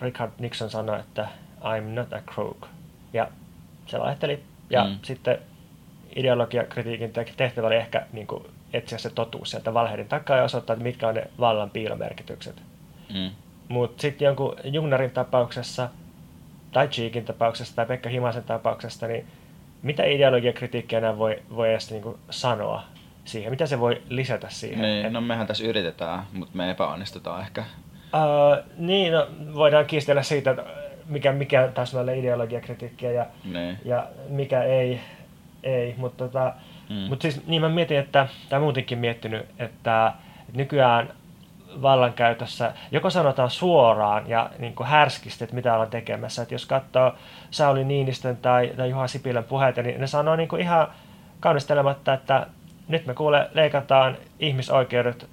[0.00, 1.28] Richard Nixon sanoi, että
[1.62, 2.66] I'm not a crook.
[3.12, 3.28] Ja
[3.86, 4.42] se valehteli.
[4.70, 4.98] Ja Mm.
[5.02, 5.38] sitten
[6.16, 10.74] ideologiakritiikin te- tehtävä oli ehkä niin kuin, etsiä se totuus sieltä valheiden takaa ja osoittaa,
[10.74, 12.62] että mitkä on ne vallan piilomerkitykset.
[13.14, 13.30] Mm.
[13.68, 15.88] Mutta sitten jonkun Jungnerin tapauksessa,
[16.72, 19.26] tai Cheekin tapauksessa, tai Pekka Himasen tapauksessa, niin
[19.82, 22.82] mitä ideologiakritiikkiä enää voi, voi edes niin kuin sanoa
[23.24, 23.50] siihen?
[23.52, 24.82] Mitä se voi lisätä siihen?
[24.82, 27.64] Niin, Et- no mehän tässä yritetään, mutta me epäonnistutaan ehkä.
[28.14, 30.56] Uh, niin, no, voidaan kiistellä siitä,
[31.06, 33.78] mikä, mikä täsmälleen ideologiakritiikkiä ja, Niin.
[33.84, 35.00] ja mikä ei,
[35.62, 35.94] ei.
[35.96, 36.52] mutta tota,
[36.88, 36.94] mm.
[36.96, 40.12] mut siis niin mä mietin, että, tai muutenkin miettinyt, että, että
[40.54, 41.08] nykyään
[41.82, 46.42] vallankäytössä joko sanotaan suoraan ja niin kuin härskisti, että mitä ollaan tekemässä.
[46.42, 47.12] Että jos katsoo
[47.50, 50.88] Sauli Niinistön tai, tai Juha Sipilän puheita, niin ne sanoo niin kuin ihan
[51.40, 52.46] kaunistelematta, että
[52.88, 55.28] nyt me kuule leikataan ihmisoikeudet,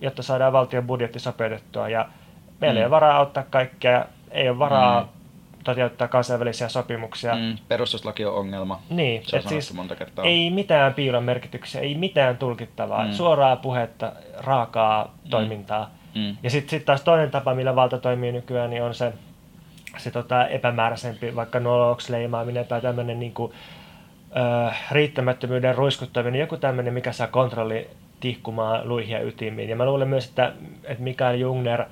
[0.00, 2.08] jotta saadaan valtion budjetti sopeutettua ja
[2.60, 2.78] meillä Mm.
[2.78, 5.08] ei ole varaa auttaa kaikkea, ei ole varaa Mm.
[5.64, 7.34] Toteuttaa kansainvälisiä sopimuksia.
[7.34, 7.58] Mm.
[7.68, 8.80] Perustuslaki on ongelma.
[8.90, 10.24] Niin, Se on siis monta kertaa.
[10.24, 13.08] ei mitään piilon merkityksiä, ei mitään tulkittavaa, Mm.
[13.10, 13.14] mm.
[13.14, 15.90] suoraa puhetta, raakaa toimintaa.
[16.14, 16.36] Mm.
[16.42, 19.12] Ja sitten sit taas toinen tapa, millä valta toimii nykyään, niin on se,
[19.98, 23.52] se tota epämääräisempi, vaikka noloksi leimaaminen tai tämmöinen niinku,
[24.68, 27.88] ö, riittämättömyyden ruiskuttaminen, joku tämmöinen, mikä saa kontrolli
[28.20, 29.68] tihkumaan luihin ja ytimiin.
[29.68, 30.52] Ja mä luulen myös, että,
[30.84, 31.84] että Mikael Jungner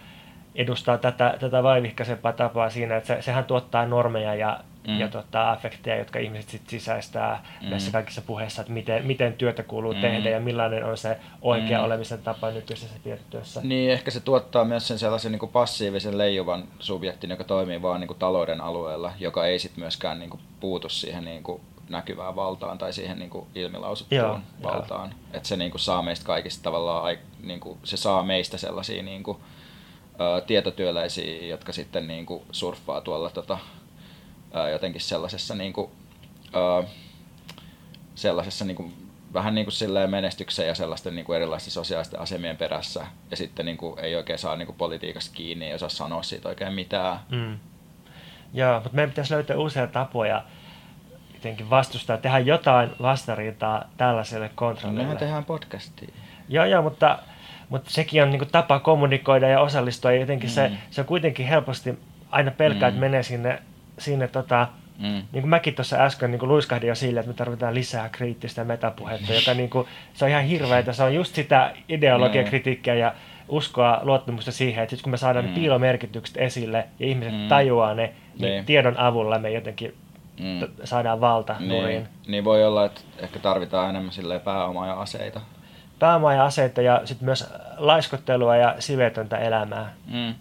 [0.54, 5.00] edustaa tätä, tätä vaivihkaisempaa tapaa siinä, että se, sehän tuottaa normeja ja, Mm.
[5.00, 7.70] ja tota, affekteja, jotka ihmiset sit sisäistää Mm.
[7.70, 10.00] näissä kaikissa puheissa, että miten, miten työtä kuuluu Mm.
[10.00, 11.84] tehdä ja millainen on se oikea Mm.
[11.84, 13.60] olemisen tapa nykyisessä tietotyössä.
[13.64, 18.00] Niin, ehkä se tuottaa myös sen sellaisen niin kuin passiivisen leijuvan subjektin, joka toimii vaan
[18.00, 22.36] niin kuin talouden alueella, joka ei sitten myöskään niin kuin puutu siihen niin kuin näkyvään
[22.36, 25.14] valtaan tai siihen niin kuin ilmilausuttuun Joo, valtaan.
[25.32, 29.22] Että se niin kuin saa meistä kaikista tavallaan, niin kuin, se saa meistä sellaisia niin
[29.22, 29.38] kuin,
[30.46, 33.58] tietotyöläisiä, jotka sitten niin kuin surffaa tuolla tota,
[34.54, 35.90] ä, jotenkin sellaisessa niin kuin,
[36.54, 36.88] ä,
[38.14, 38.94] sellaisessa niin kuin,
[39.34, 43.06] vähän niin kuin silleen menestyksen ja sellaisten niin kuin erilaisten sosiaalisten asemien perässä.
[43.30, 46.48] Ja sitten niin kuin, ei oikein saa niin kuin politiikasta kiinni, ei osaa sanoa siitä
[46.48, 47.20] oikein mitään.
[47.30, 47.58] Mm.
[48.54, 50.44] Joo, mutta meidän pitäisi löytää uusia tapoja
[51.34, 55.02] jotenkin vastustaa, tehdä jotain vastarintaa tällaiselle No, kontrollille.
[55.02, 56.08] mehän tehdään podcastia.
[56.48, 57.18] Joo, joo, mutta,
[57.70, 60.12] mutta sekin on niin kuin tapa kommunikoida ja osallistua.
[60.12, 60.54] Ja jotenkin mm.
[60.54, 61.98] se, se on kuitenkin helposti
[62.30, 62.84] aina pelkää, Mm.
[62.84, 62.88] mm.
[62.88, 63.62] että menee sinne,
[63.98, 64.68] sinne tota,
[64.98, 65.06] Mm.
[65.06, 68.64] niin kuin mäkin tuossa äsken niin kuin luiskahdin jo sille, että me tarvitaan lisää kriittistä
[68.64, 70.92] metapuhetta, joka niin kuin, se on ihan hirveätä.
[70.92, 73.14] Se on just sitä ideologiakritiikkiä ja
[73.48, 75.48] uskoa, luottamusta siihen, että sit kun me saadaan Mm.
[75.48, 77.48] ne piilomerkitykset esille ja ihmiset Mm.
[77.48, 78.64] tajuaa ne, niin Niin.
[78.64, 79.94] tiedon avulla me jotenkin
[80.40, 80.60] Mm.
[80.60, 82.08] t- saadaan valta Niin, nurin.
[82.26, 85.40] niin voi olla, että ehkä tarvitaan enemmän silleen pääomaa ja aseita.
[86.00, 89.94] Pääomaa ja aseita ja sitten myös laiskottelua ja sivetöntä elämää.
[90.06, 90.34] Mm.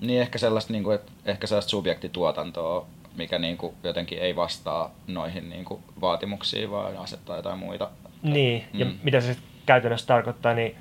[0.00, 2.86] Niin ehkä sellaista, niin kuin, että ehkä sellaista subjektituotantoa,
[3.16, 7.90] mikä niin kuin, jotenkin ei vastaa noihin niin kuin, vaatimuksiin, vaan asettaa jotain muita.
[8.22, 8.94] Niin, ja Mm.
[9.02, 9.36] mitä se
[9.66, 10.76] käytännössä tarkoittaa, niin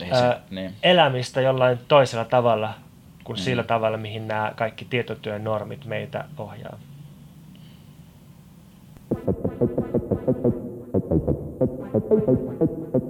[0.00, 0.74] Niin, se, ää, niin.
[0.82, 2.74] elämistä jollain toisella tavalla
[3.24, 3.42] kuin Mm.
[3.42, 6.78] sillä tavalla, mihin nämä kaikki tietotyön normit meitä ohjaa.
[9.10, 9.30] Thank
[12.94, 13.09] you.